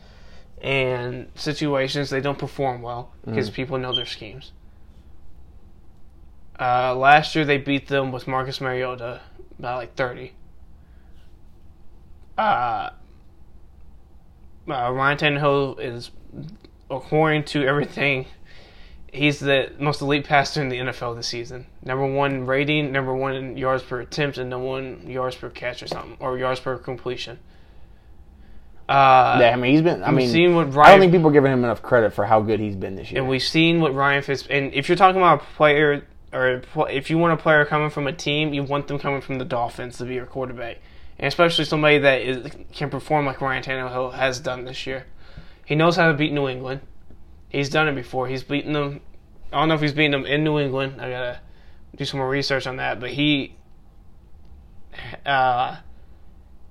[0.63, 4.53] and situations, they don't perform well because people know their schemes.
[6.59, 9.21] Uh, last year, they beat them with Marcus Mariota
[9.59, 10.33] by like 30.
[12.39, 12.91] Uh, uh,
[14.93, 16.13] Ryan Tannehill is,
[16.89, 18.27] according to everything,
[19.13, 21.67] he's the most elite passer in the NFL this season.
[21.85, 25.89] Number one rating, number one yards per attempt, and number one yards per catch or
[25.89, 27.41] something, or yards per completion.
[28.89, 30.03] Uh, Yeah, I mean, he's been.
[30.03, 32.25] I mean, seen what Ryan, I don't think people are giving him enough credit for
[32.25, 33.21] how good he's been this year.
[33.21, 34.47] And we've seen what Ryan Fitz.
[34.49, 38.07] And if you're talking about a player, or if you want a player coming from
[38.07, 40.79] a team, you want them coming from the Dolphins to be your quarterback,
[41.19, 45.07] and especially somebody that is, can perform like Ryan Tannehill has done this year.
[45.65, 46.81] He knows how to beat New England.
[47.49, 48.29] He's done it before.
[48.29, 49.01] He's beaten them.
[49.53, 51.01] I don't know if he's beaten them in New England.
[51.01, 51.41] I gotta
[51.95, 52.99] do some more research on that.
[52.99, 53.55] But he,
[55.25, 55.77] uh,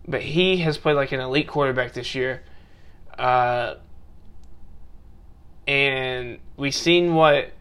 [0.07, 2.43] but he has played like an elite quarterback this year.
[3.17, 3.75] Uh,
[5.67, 7.51] and we've seen what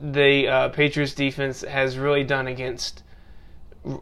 [0.00, 3.02] the uh, Patriots defense has really done against,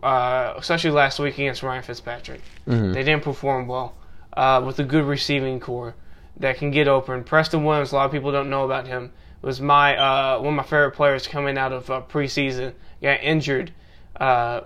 [0.03, 2.43] uh, especially last week against Ryan Fitzpatrick.
[2.67, 2.93] Mhm.
[2.93, 3.95] They didn't perform well
[4.37, 5.95] uh, with a good receiving core
[6.39, 7.25] that can get open.
[7.25, 10.55] Preston Williams, a lot of people don't know about him, was my uh, one of
[10.55, 12.75] my favorite players coming out of uh, preseason.
[13.03, 13.73] Got injured
[14.21, 14.63] uh,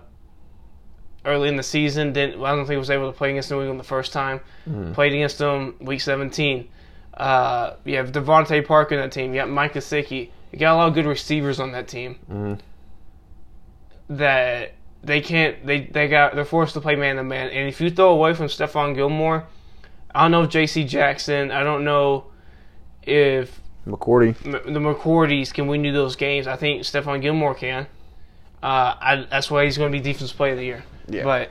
[1.25, 2.13] early in the season.
[2.13, 4.41] Didn't I don't think he was able to play against New England the first time.
[4.95, 6.69] Played against them week 17.
[7.15, 9.35] Uh, you have DeVante Parker in that team.
[9.35, 10.31] You got Mike Gesicki.
[10.53, 12.17] You got a lot of good receivers on that team.
[12.31, 12.59] Mhm.
[14.09, 15.65] That they can't.
[15.65, 16.35] They they got.
[16.35, 17.49] They're forced to play man to man.
[17.51, 19.45] And if you throw away from Stephon Gilmore,
[20.15, 20.85] I don't know if J.C.
[20.85, 21.51] Jackson.
[21.53, 22.25] I don't know
[23.05, 24.35] if McCourty.
[24.45, 26.47] M- the McCourties can win you those games.
[26.47, 27.87] I think Stephon Gilmore can.
[28.63, 30.85] Uh, I, that's why he's going to be Defensive Player of the Year.
[31.11, 31.25] Yeah.
[31.25, 31.51] But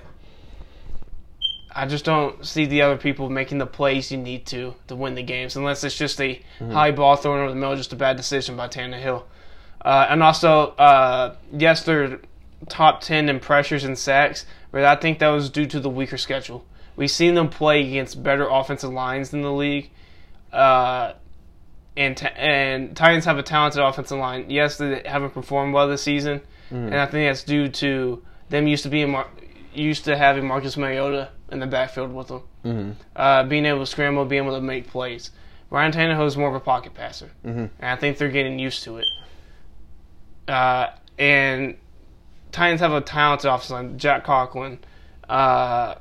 [1.72, 5.16] I just don't see the other people making the plays you need to to win
[5.16, 8.18] the games, unless it's just a high ball thrown over the middle, just a bad
[8.18, 9.24] decision by Tannehill.
[9.84, 12.20] Uh, and also, uh, yes, they're
[12.68, 16.18] top ten in pressures and sacks, but I think that was due to the weaker
[16.18, 16.66] schedule.
[16.95, 19.89] We've seen them play against better offensive lines in the league.
[20.51, 21.14] Uh,
[21.95, 24.49] and t- and Titans have a talented offensive line.
[24.49, 26.41] Yes, they haven't performed well this season,
[26.72, 29.30] and I think that's due to them used to being Mar-
[29.74, 32.93] used to having Marcus Mariota in the backfield with them, Mhm.
[33.15, 35.32] uh, being able to scramble, being able to make plays.
[35.70, 37.70] Ryan Tannehill is more of a pocket passer, Mhm.
[37.80, 39.05] and I think they're getting used to it.
[40.47, 41.76] Uh, and
[42.51, 43.97] Titans have a talented offensive line.
[43.99, 44.80] Jack Conklin,
[45.30, 45.95] uh,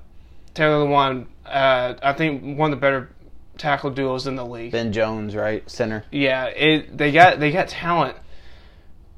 [0.54, 1.26] Taylor Lewan.
[1.44, 3.10] Uh, I think one of the better
[3.58, 4.72] tackle duos in the league.
[4.72, 5.68] Ben Jones, right?
[5.68, 6.04] Center.
[6.10, 8.16] Yeah, it they got they got talent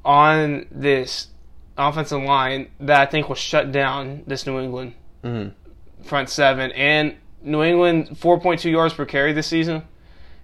[0.03, 1.27] on this
[1.81, 5.51] offensive line that I think will shut down this New England Mhm.
[6.03, 9.83] front seven and New England 4.2 yards per carry this season.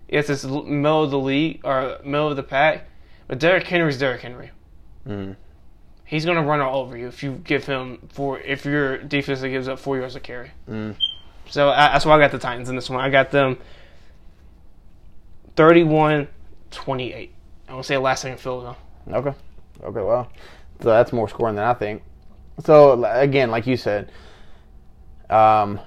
[0.08, 2.88] It's l- middle of the league or middle of the pack,
[3.28, 4.52] but Derrick Henry's Derrick Henry.
[5.08, 5.36] Mhm.
[6.06, 8.40] He's gonna run all over you if you give him four.
[8.40, 10.52] If your defense gives up four yards a carry.
[10.70, 10.96] Mm.
[11.50, 13.00] So I, that's why I got the Titans in this one.
[13.02, 13.58] I got them
[15.56, 16.28] 31-28.
[17.68, 18.78] I want to say a last second field goal.
[19.16, 19.34] Okay.
[19.84, 20.02] Okay.
[20.02, 20.32] Well,
[20.82, 22.04] so that's more scoring than I think.
[22.64, 24.12] So again, like you said,
[25.30, 25.80] um,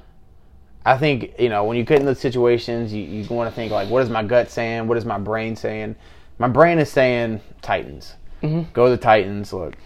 [0.85, 3.73] I think you know when you get in those situations, you, you want to think
[3.73, 4.87] like, what is my gut saying?
[4.87, 5.97] What is my brain saying?
[6.39, 8.15] My brain is saying Titans.
[8.43, 8.73] Mhm.
[8.73, 9.53] Go the Titans.
[9.53, 9.77] Look,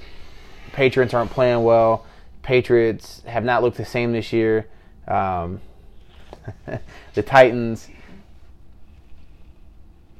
[0.72, 2.06] Patriots aren't playing well.
[2.42, 4.68] Patriots have not looked the same this year.
[5.08, 5.60] Um,
[7.14, 7.88] the Titans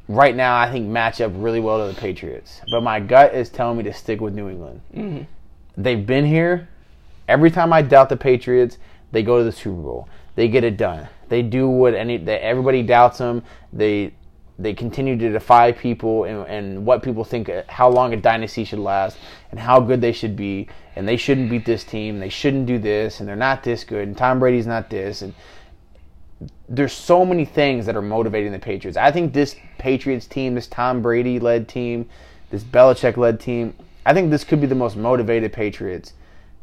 [0.09, 2.61] right now I think match up really well to the Patriots.
[2.71, 4.81] But my gut is telling me to stick with New England.
[4.95, 5.27] Mhm.
[5.77, 6.69] They've been here.
[7.29, 8.79] Every time I doubt the Patriots,
[9.13, 10.09] they go to the Super Bowl.
[10.35, 11.09] They get it done.
[11.29, 13.43] They do what any that everybody doubts them.
[13.73, 14.13] They
[14.57, 18.79] they continue to defy people and, and what people think how long a dynasty should
[18.79, 19.19] last
[19.51, 22.21] and how good they should be and they shouldn't beat this team.
[22.21, 25.35] They shouldn't do this and they're not this good and Tom Brady's not this and
[26.69, 28.97] there's so many things that are motivating the Patriots.
[28.97, 32.09] I think this Patriots team, this Tom Brady led team,
[32.51, 33.75] this Belichick led team,
[34.07, 36.13] I think this could be the most motivated Patriots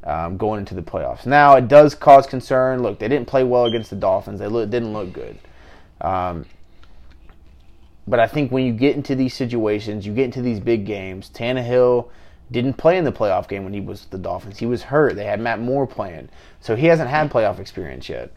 [0.03, 1.25] um, going into the playoffs.
[1.25, 2.81] Now, it does cause concern.
[2.81, 4.39] Look, they didn't play well against the Dolphins.
[4.39, 5.37] They look, didn't look good.
[6.01, 6.45] Um,
[8.07, 11.29] but I think when you get into these situations, you get into these big games.
[11.33, 12.09] Tannehill
[12.51, 14.57] didn't play in the playoff game when he was the Dolphins.
[14.57, 15.15] He was hurt.
[15.15, 16.29] They had Matt Moore playing,
[16.59, 18.31] so he hasn't had playoff experience yet.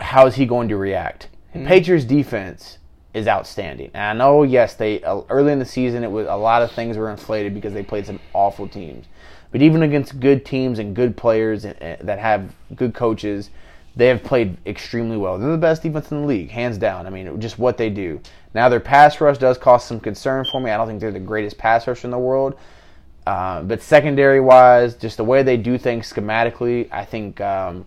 [0.00, 1.28] How is he going to react?
[1.52, 2.78] Patriots defense
[3.12, 3.90] is outstanding.
[3.94, 6.70] And I know, yes, they uh, early in the season it was a lot of
[6.72, 9.06] things were inflated because they played some awful teams.
[9.50, 13.50] But even against good teams and good players uh, uh, that have good coaches,
[13.96, 15.38] they have played extremely well.
[15.38, 17.06] They're the best defense in the league, hands down.
[17.06, 18.20] I mean, just what they do.
[18.54, 20.70] Now their pass rush does cause some concern for me.
[20.70, 22.56] I don't think they're the greatest pass rush in the world.
[23.26, 27.84] Uh, but secondary wise, just the way they do things schematically, I think um,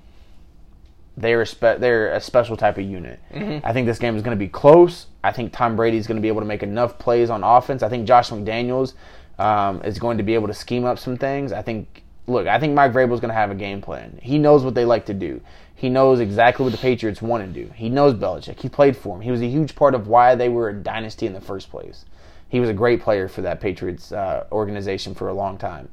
[1.18, 3.20] they're a spe- they're a special type of unit.
[3.64, 5.08] I think this game is going to be close.
[5.24, 7.84] I think Tom Brady is going to be able to make enough plays on offense.
[7.84, 8.94] I think Josh McDaniels
[9.40, 11.52] um, is going to be able to scheme up some things.
[11.52, 14.20] I think look, I think Mike Vrabel is going to have a game plan.
[14.22, 15.42] He knows what they like to do.
[15.76, 17.72] He knows exactly what the Patriots want to do.
[17.76, 18.60] He knows Belichick.
[18.62, 19.22] He played for him.
[19.22, 22.06] He was a huge part of why they were a dynasty in the first place.
[22.48, 25.90] He was a great player for that Patriots uh, organization for a long time.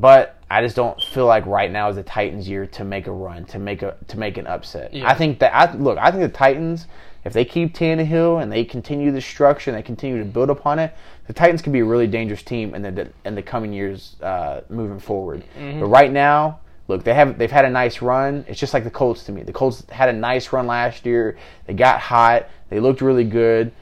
[0.00, 3.12] But I just don't feel like right now is the Titans' year to make a
[3.12, 4.94] run, to make a to make an upset.
[4.94, 5.08] Yeah.
[5.08, 5.98] I think that I look.
[5.98, 6.86] I think the Titans,
[7.24, 10.78] if they keep Tannehill and they continue the structure and they continue to build upon
[10.78, 10.94] it,
[11.26, 14.60] the Titans could be a really dangerous team in the in the coming years uh,
[14.68, 15.44] moving forward.
[15.80, 18.44] But right now, look, they have they've had a nice run.
[18.48, 19.42] It's just like the Colts to me.
[19.42, 21.36] The Colts had a nice run last year.
[21.66, 22.48] They got hot.
[22.68, 23.72] They looked really good.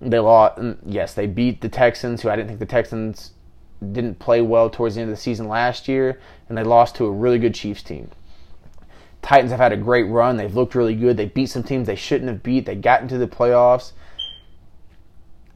[0.00, 0.60] They lost.
[0.84, 3.32] Yes, they beat the Texans, who I didn't think the Texans
[3.92, 7.06] didn't play well towards the end of the season last year, and they lost to
[7.06, 8.10] a really good Chiefs team.
[9.22, 10.36] Titans have had a great run.
[10.36, 11.16] They've looked really good.
[11.16, 12.66] They beat some teams they shouldn't have beat.
[12.66, 13.92] They got into the playoffs.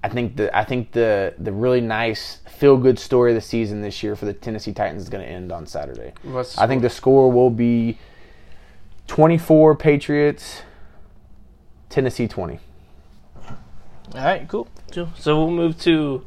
[0.02, 3.82] I think the I think the the really nice feel good story of the season
[3.82, 6.12] this year for the Tennessee Titans is going to end on Saturday.
[6.58, 7.98] I think the score will be
[9.08, 10.62] 24 Patriots,
[11.88, 12.58] Tennessee 20.
[13.44, 13.54] All
[14.14, 14.48] right.
[14.48, 14.68] Cool.
[15.18, 16.24] So we'll move to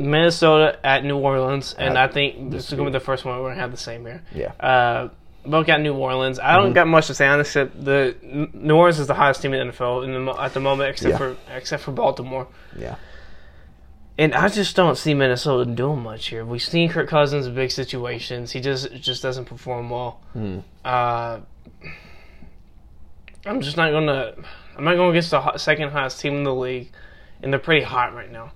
[0.00, 3.24] Minnesota at New Orleans, and Uh, I think this is going to be the first
[3.24, 4.22] one we're going to have the same here.
[4.34, 4.52] Yeah.
[4.58, 5.08] Uh,
[5.46, 6.38] both got New Orleans.
[6.38, 7.48] I don't got much to say on this.
[7.48, 8.14] Except the
[8.52, 11.12] New Orleans is the hottest team in the NFL in the, at the moment, except
[11.12, 11.16] Yeah.
[11.18, 12.46] for except for Baltimore.
[12.76, 12.96] Yeah.
[14.18, 16.44] And I just don't see Minnesota doing much here.
[16.44, 18.52] We've seen Kirk Cousins in big situations.
[18.52, 20.20] He just just doesn't perform well.
[20.84, 21.38] Uh,
[23.46, 24.34] I'm just not gonna.
[24.76, 26.90] I'm not going against the second hottest team in the league,
[27.42, 28.52] and they're pretty hot right now.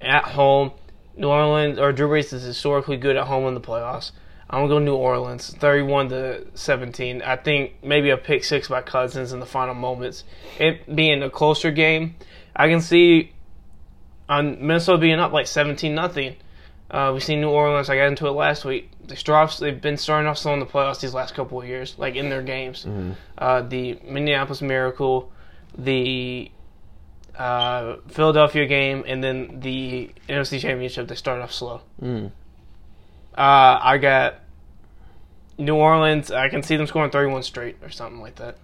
[0.00, 0.72] At home,
[1.16, 4.12] New Orleans or Drew Brees is historically good at home in the playoffs.
[4.50, 7.22] I'm gonna go New Orleans, 31 to 17.
[7.22, 10.24] I think maybe a pick six by Cousins in the final moments.
[10.58, 12.16] It being a closer game,
[12.54, 13.32] I can see
[14.28, 16.36] on Minnesota being up like 17 nothing.
[16.90, 17.88] Uh, we've seen New Orleans.
[17.88, 18.90] I got into it last week.
[19.06, 21.66] They start off, they've been starting off slow in the playoffs these last couple of
[21.66, 22.86] years, like in their games.
[23.36, 25.32] Uh, the Minneapolis Miracle,
[25.76, 26.50] the
[27.38, 31.08] uh, Philadelphia game, and then the NFC Championship.
[31.08, 31.80] They start off slow.
[32.02, 32.26] Mm.
[33.36, 34.36] Uh, I got
[35.58, 36.30] New Orleans.
[36.30, 38.56] I can see them scoring 31 straight or something like that,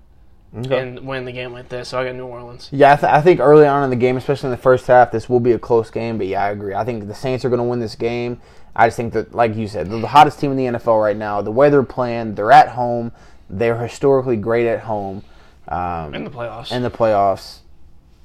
[0.56, 0.78] Okay.
[0.78, 1.88] and win the game like this.
[1.88, 2.68] So I got New Orleans.
[2.72, 5.10] Yeah, I, th- I think early on in the game, especially in the first half,
[5.10, 6.18] this will be a close game.
[6.18, 6.74] But yeah, I agree.
[6.74, 8.40] I think the Saints are going to win this game.
[8.76, 11.16] I just think that, like you said, they're the hottest team in the NFL right
[11.16, 11.42] now.
[11.42, 13.10] The way they're playing, they're at home.
[13.48, 15.24] They're historically great at home.
[15.66, 16.70] Um, In the playoffs.
[16.72, 17.58] in the playoffs.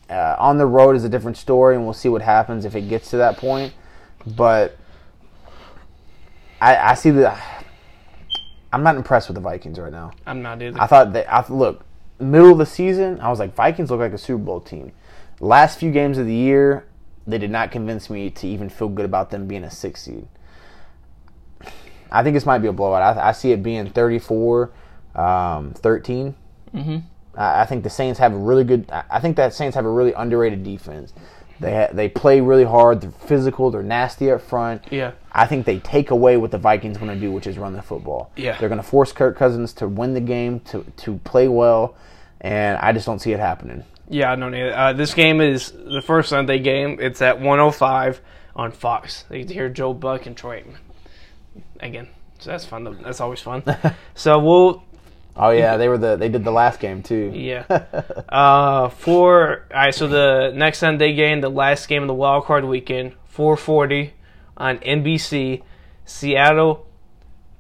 [0.10, 2.88] Uh, on the road is a different story, and we'll see what happens if it
[2.90, 3.74] gets to that point.
[4.26, 4.78] But
[6.62, 7.36] I, I see the.
[8.72, 10.12] I'm not impressed with the Vikings right now.
[10.26, 10.80] I'm not either.
[10.80, 11.26] I thought they.
[11.26, 11.86] I look
[12.20, 13.20] middle of the season.
[13.20, 14.92] I was like Vikings look like a Super Bowl team.
[15.40, 16.86] Last few games of the year,
[17.28, 20.28] they did not convince me to even feel good about them being a six seed.
[22.12, 23.18] I think this might be a blowout.
[23.18, 24.72] I, I see it being 34
[25.16, 26.36] um, 13.
[26.74, 26.98] mm-hmm.
[27.38, 28.90] I think the Saints have a really good.
[28.92, 31.14] I- I think that Saints have a really underrated defense.
[31.60, 33.00] They ha- they play really hard.
[33.02, 33.72] They're physical.
[33.72, 34.84] They're nasty up front.
[34.92, 35.12] Yeah.
[35.32, 37.82] I think they take away what the Vikings want to do, which is run the
[37.82, 38.30] football.
[38.36, 38.58] Yeah.
[38.58, 41.96] They're going to force Kirk Cousins to win the game, to to play well,
[42.42, 43.84] and I just don't see it happening.
[44.10, 44.74] Yeah, I don't either.
[44.78, 46.98] Uh, this game is the first Sunday game.
[47.02, 48.22] It's at 105
[48.56, 49.24] on Fox.
[49.32, 50.76] You get to hear Joe Buck and Troy Aikman
[51.80, 52.08] again.
[52.40, 52.98] So that's fun.
[53.02, 53.64] That's always fun.
[54.14, 54.84] so we'll
[55.38, 57.32] Oh yeah, they were the they did the last game too.
[57.36, 57.66] yeah.
[58.30, 59.94] Uh, for all right.
[59.96, 64.12] So the next Sunday game, the last game of the wild card weekend, 4:40
[64.58, 65.62] on NBC,
[66.06, 66.88] Seattle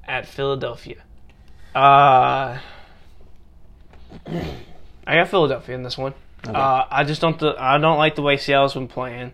[0.07, 1.03] at Philadelphia.
[1.73, 2.57] Uh,
[5.05, 6.13] I got Philadelphia in this one.
[6.47, 7.39] Uh, I just don't.
[7.39, 9.33] th- I don't like the way Seattle's been playing,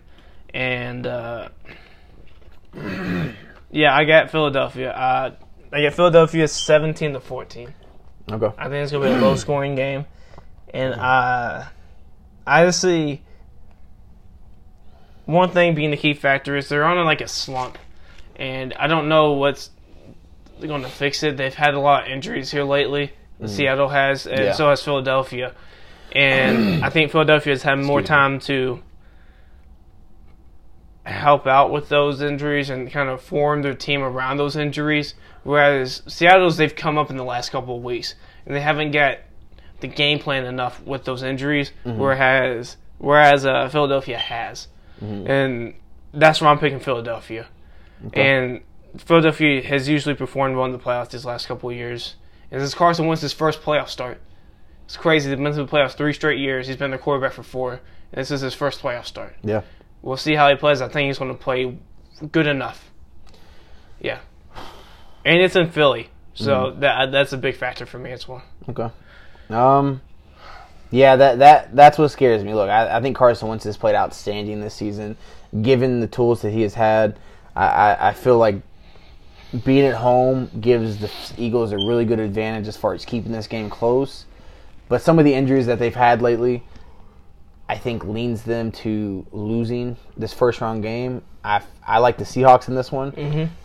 [0.52, 1.48] and uh,
[3.70, 4.90] yeah, I got Philadelphia.
[4.92, 5.34] Uh,
[5.72, 7.74] I got Philadelphia 17 to 14.
[8.30, 8.50] Okay.
[8.58, 10.04] I think it's gonna be a low scoring game,
[10.72, 11.64] and uh,
[12.46, 13.22] I see
[15.24, 17.78] one thing being the key factor is they're on like a slump,
[18.36, 19.70] and I don't know what's
[20.60, 21.36] going to fix it.
[21.36, 23.12] They've had a lot of injuries here lately.
[23.44, 24.52] Seattle has, and Yeah.
[24.52, 25.52] so has Philadelphia,
[26.12, 28.06] and I think Philadelphia has had more Excuse me.
[28.06, 28.82] time to
[31.04, 35.14] help out with those injuries and kind of form their team around those injuries.
[35.42, 38.14] Whereas Seattle's they've come up in the last couple of weeks
[38.46, 39.18] and they haven't got
[39.80, 41.72] the game plan enough with those injuries.
[41.98, 44.68] Whereas whereas uh, Philadelphia has,
[45.26, 45.74] and
[46.14, 47.48] that's why I'm picking Philadelphia.
[48.12, 48.60] And
[48.98, 52.14] Philadelphia has usually performed well in the playoffs these last couple of years.
[52.50, 54.20] And this is Carson his first playoff start.
[54.84, 55.30] It's crazy.
[55.30, 56.66] They've been to the playoffs three straight years.
[56.68, 57.80] He's been the quarterback for four.
[58.12, 59.34] And this is his first playoff start.
[59.42, 59.62] Yeah.
[60.02, 60.80] We'll see how he plays.
[60.80, 61.78] I think he's going to play
[62.30, 62.90] good enough.
[64.00, 64.18] Yeah.
[65.24, 66.10] And it's in Philly.
[66.34, 66.80] So Mm-hmm.
[66.80, 68.42] that that's a big factor for me as well.
[68.68, 68.88] Okay.
[69.50, 70.00] Um.
[70.90, 72.52] Yeah, that that that's what scares me.
[72.54, 75.16] Look, I, I think Carson Wentz has played outstanding this season,
[75.62, 77.18] given the tools that he has had.
[77.54, 78.56] I, I, I feel like
[79.64, 83.46] being at home gives the Eagles a really good advantage as far as keeping this
[83.46, 84.24] game close.
[84.88, 86.62] But some of the injuries that they've had lately,
[87.72, 91.22] I think leans them to losing this first round game.
[91.42, 93.12] I, I like the Seahawks in this one.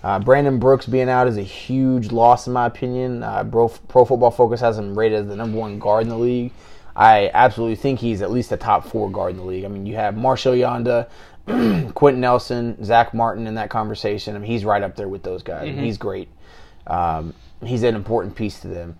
[0.01, 3.21] Uh, Brandon Brooks being out is a huge loss in my opinion.
[3.21, 6.17] Uh, Pro, Pro Football Focus has him rated as the number one guard in the
[6.17, 6.53] league.
[6.95, 9.65] I absolutely think he's at least a top four guard in the league.
[9.65, 11.09] I mean, you have Marshal Yanda,
[11.93, 14.37] Quenton Nelson, Zack Martin in that conversation.
[14.37, 15.67] I mean, he's right up there with those guys.
[15.83, 16.29] He's great.
[16.87, 18.97] Um, he's an important piece to them.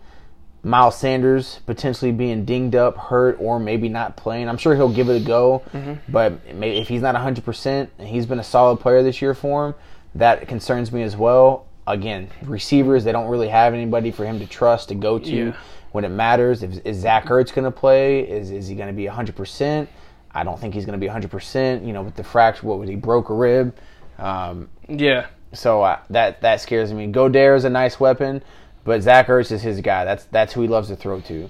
[0.67, 4.49] Miles Sanders potentially being dinged up, hurt, or maybe not playing.
[4.49, 5.63] I'm sure he'll give it a go,
[6.09, 9.75] but if he's not 100% and he's been a solid player this year for him,
[10.15, 11.65] that concerns me as well.
[11.87, 15.53] Again, receivers, they don't really have anybody for him to trust to go to Yeah.
[15.93, 16.61] when it matters.
[16.63, 18.21] If, is Zach Ertz going to play?
[18.27, 19.87] Is, is he going to be 100%?
[20.33, 21.85] I don't think he's going to be 100%.
[21.87, 23.73] You know, with the fracture, what was he, broke a rib?
[24.19, 27.07] Um, Yeah, so uh, that that scares me.
[27.07, 28.43] Goedert is a nice weapon,
[28.87, 30.05] but Zach Ertz is his guy.
[30.05, 31.49] That's that's who he loves to throw to.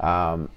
[0.00, 0.48] Um,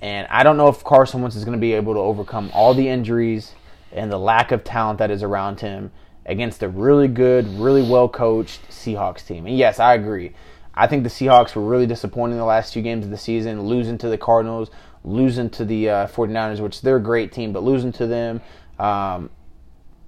[0.00, 2.72] and I don't know if Carson Wentz is going to be able to overcome all
[2.72, 3.52] the injuries
[3.92, 5.92] and the lack of talent that is around him
[6.26, 9.46] against a really good, really well coached Seahawks team.
[9.46, 10.32] And yes, I agree.
[10.74, 13.98] I think the Seahawks were really disappointing the last two games of the season, losing
[13.98, 14.70] to the Cardinals,
[15.04, 18.40] losing to the uh, 49ers, which they're a great team, but losing to them.
[18.78, 19.28] Um,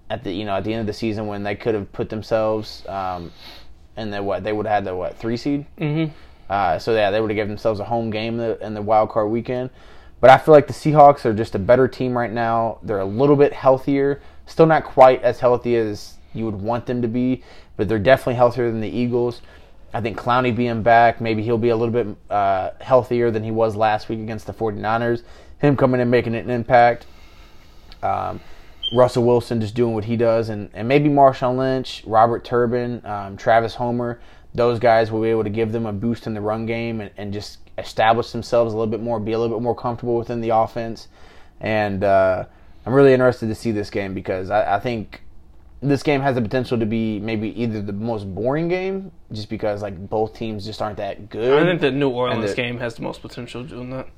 [0.09, 2.09] at the you know at the end of the season when they could have put
[2.09, 3.33] themselves um,
[3.97, 5.67] in then what they would have had the what three seed.
[5.79, 6.11] Mhm.
[6.49, 8.83] Uh, so yeah, they would have given themselves a home game in the, in the
[8.83, 9.71] wild card weekend.
[10.21, 12.79] But I feel like the Seahawks are just a better team right now.
[12.83, 17.03] They're a little bit healthier, still not quite as healthy as you would want them
[17.03, 17.43] to be,
[17.77, 19.43] but they're definitely healthier than the Eagles.
[19.93, 23.51] I think Clowney being back, maybe he'll be a little bit uh, healthier than he
[23.51, 25.23] was last week against the 49ers.
[25.59, 27.07] Him coming in making an impact.
[28.03, 28.41] Um,
[28.93, 33.37] Russell Wilson just doing what he does, and, and maybe Marshawn Lynch, Robert Turbin, um,
[33.37, 34.21] Travis Homer,
[34.55, 37.11] those guys will be able to give them a boost in the run game and,
[37.17, 40.41] and just establish themselves a little bit more, be a little bit more comfortable within
[40.41, 41.09] the offense.
[41.61, 42.45] And uh,
[42.87, 45.23] I'm really interested to see this game because I, I think
[45.83, 49.83] this game has the potential to be maybe either the most boring game, just because
[49.83, 51.63] like both teams just aren't that good.
[51.63, 54.09] I think the New Orleans the- game has the most potential doing that.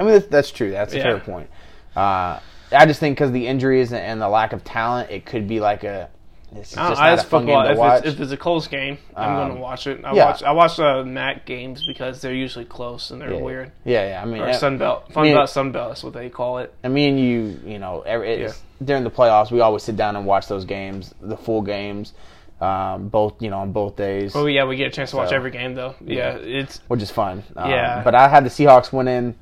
[0.00, 0.72] I mean, that's, that's true.
[0.72, 1.02] That's a Yeah.
[1.04, 1.48] fair point.
[1.94, 2.40] Uh,
[2.74, 5.84] I just think because the injuries and the lack of talent, it could be like
[5.84, 6.10] a.
[6.56, 7.64] It's just I, not I a just fun game football.
[7.66, 8.04] to If watch.
[8.04, 10.04] it's, if it's a close game, I'm Um, going to watch it.
[10.04, 10.24] I yeah.
[10.26, 13.72] watch I watch uh, MAC games because they're usually close and they're yeah, weird.
[13.84, 14.22] Yeah, yeah.
[14.22, 15.88] I mean, Or yeah, Sun Belt, Fun mean- Belt, Sun Belt.
[15.88, 16.72] That's what they call it.
[16.84, 20.14] and me and you, you know, every, it's, during the playoffs, we always sit down
[20.14, 22.12] and watch those games, the full games,
[22.60, 25.30] um, both you know on both days, Oh yeah, we get a chance to watch
[25.30, 25.96] So, every game though.
[26.04, 27.42] Yeah, it's which is fun.
[27.56, 28.02] Um, Yeah.
[28.04, 29.34] But I had the Seahawks win in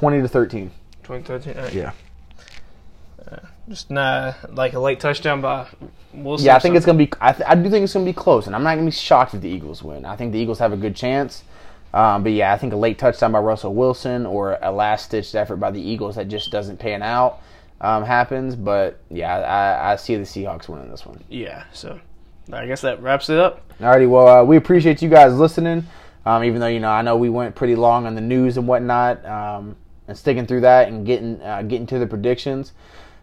[0.00, 0.70] twenty to thirteen.
[1.02, 1.56] 2013.
[1.56, 1.92] uh, Yeah.
[3.68, 5.68] Just nah, like a late touchdown by
[6.12, 6.46] Wilson.
[6.46, 7.10] Yeah, I think it's gonna be.
[7.20, 9.34] I, th- I do think it's gonna be close, and I'm not gonna be shocked
[9.34, 10.04] if the Eagles win.
[10.04, 11.44] I think the Eagles have a good chance.
[11.92, 15.34] Um, but yeah, I think a late touchdown by Russell Wilson or a last ditch
[15.34, 17.40] effort by the Eagles that just doesn't pan out
[17.80, 18.56] um, happens.
[18.56, 21.22] But yeah, I, I see the Seahawks winning this one.
[21.28, 22.00] Yeah, so
[22.52, 23.62] I guess that wraps it up.
[23.78, 25.86] Alrighty, well, uh, we appreciate you guys listening.
[26.26, 28.66] Um, even though you know, I know we went pretty long on the news and
[28.66, 29.76] whatnot, um,
[30.10, 32.72] and sticking through that and getting uh, getting to the predictions.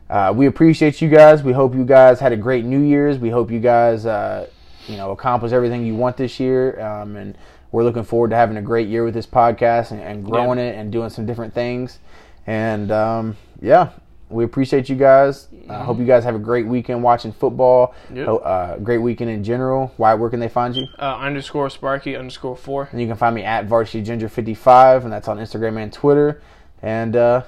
[0.09, 1.43] Uh, we appreciate you guys.
[1.43, 3.19] We hope you guys had a great New Year's.
[3.19, 4.49] We hope you guys, uh,
[4.87, 6.79] you know, accomplish everything you want this year.
[6.79, 7.37] Um, and
[7.71, 10.75] we're looking forward to having a great year with this podcast and, and growing it
[10.75, 11.99] and doing some different things.
[12.45, 13.89] And um, yeah,
[14.29, 15.49] we appreciate you guys.
[15.69, 17.93] I hope you guys have a great weekend watching football.
[18.13, 18.27] Yep.
[18.43, 19.93] Uh, great weekend in general.
[19.97, 20.13] Why?
[20.13, 20.87] Where can they find you?
[20.97, 22.87] Uh, underscore Sparky underscore four.
[22.91, 26.41] And you can find me at Varsity Ginger 55, and that's on Instagram and Twitter.
[26.81, 27.43] And uh,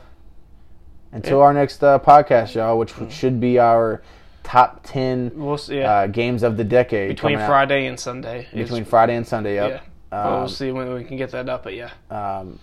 [1.12, 4.02] until our next uh, podcast, y'all, which should be our
[4.44, 5.60] top 10 We'll.
[5.70, 7.10] Yeah, uh, games of the decade.
[7.10, 7.48] between coming out.
[7.48, 8.48] Friday and Sunday.
[8.52, 9.68] is- Between Friday and Sunday, yeah.
[9.68, 9.84] yep.
[10.10, 11.64] But Um, we'll see when we can get that up.
[11.64, 12.58] But yeah, um,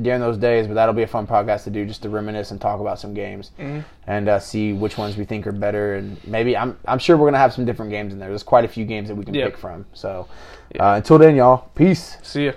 [0.00, 2.60] during those days, but that'll be a fun podcast to do just to reminisce and
[2.60, 3.82] talk about some games Mhm.
[4.06, 5.96] and uh, see which ones we think are better.
[5.96, 8.28] And maybe I'm, I'm sure we're going to have some different games in there.
[8.28, 9.46] There's quite a few games that we can Yeah.
[9.46, 9.84] pick from.
[9.94, 10.28] So
[10.78, 12.18] uh, until then, y'all, peace.
[12.22, 12.52] see ya.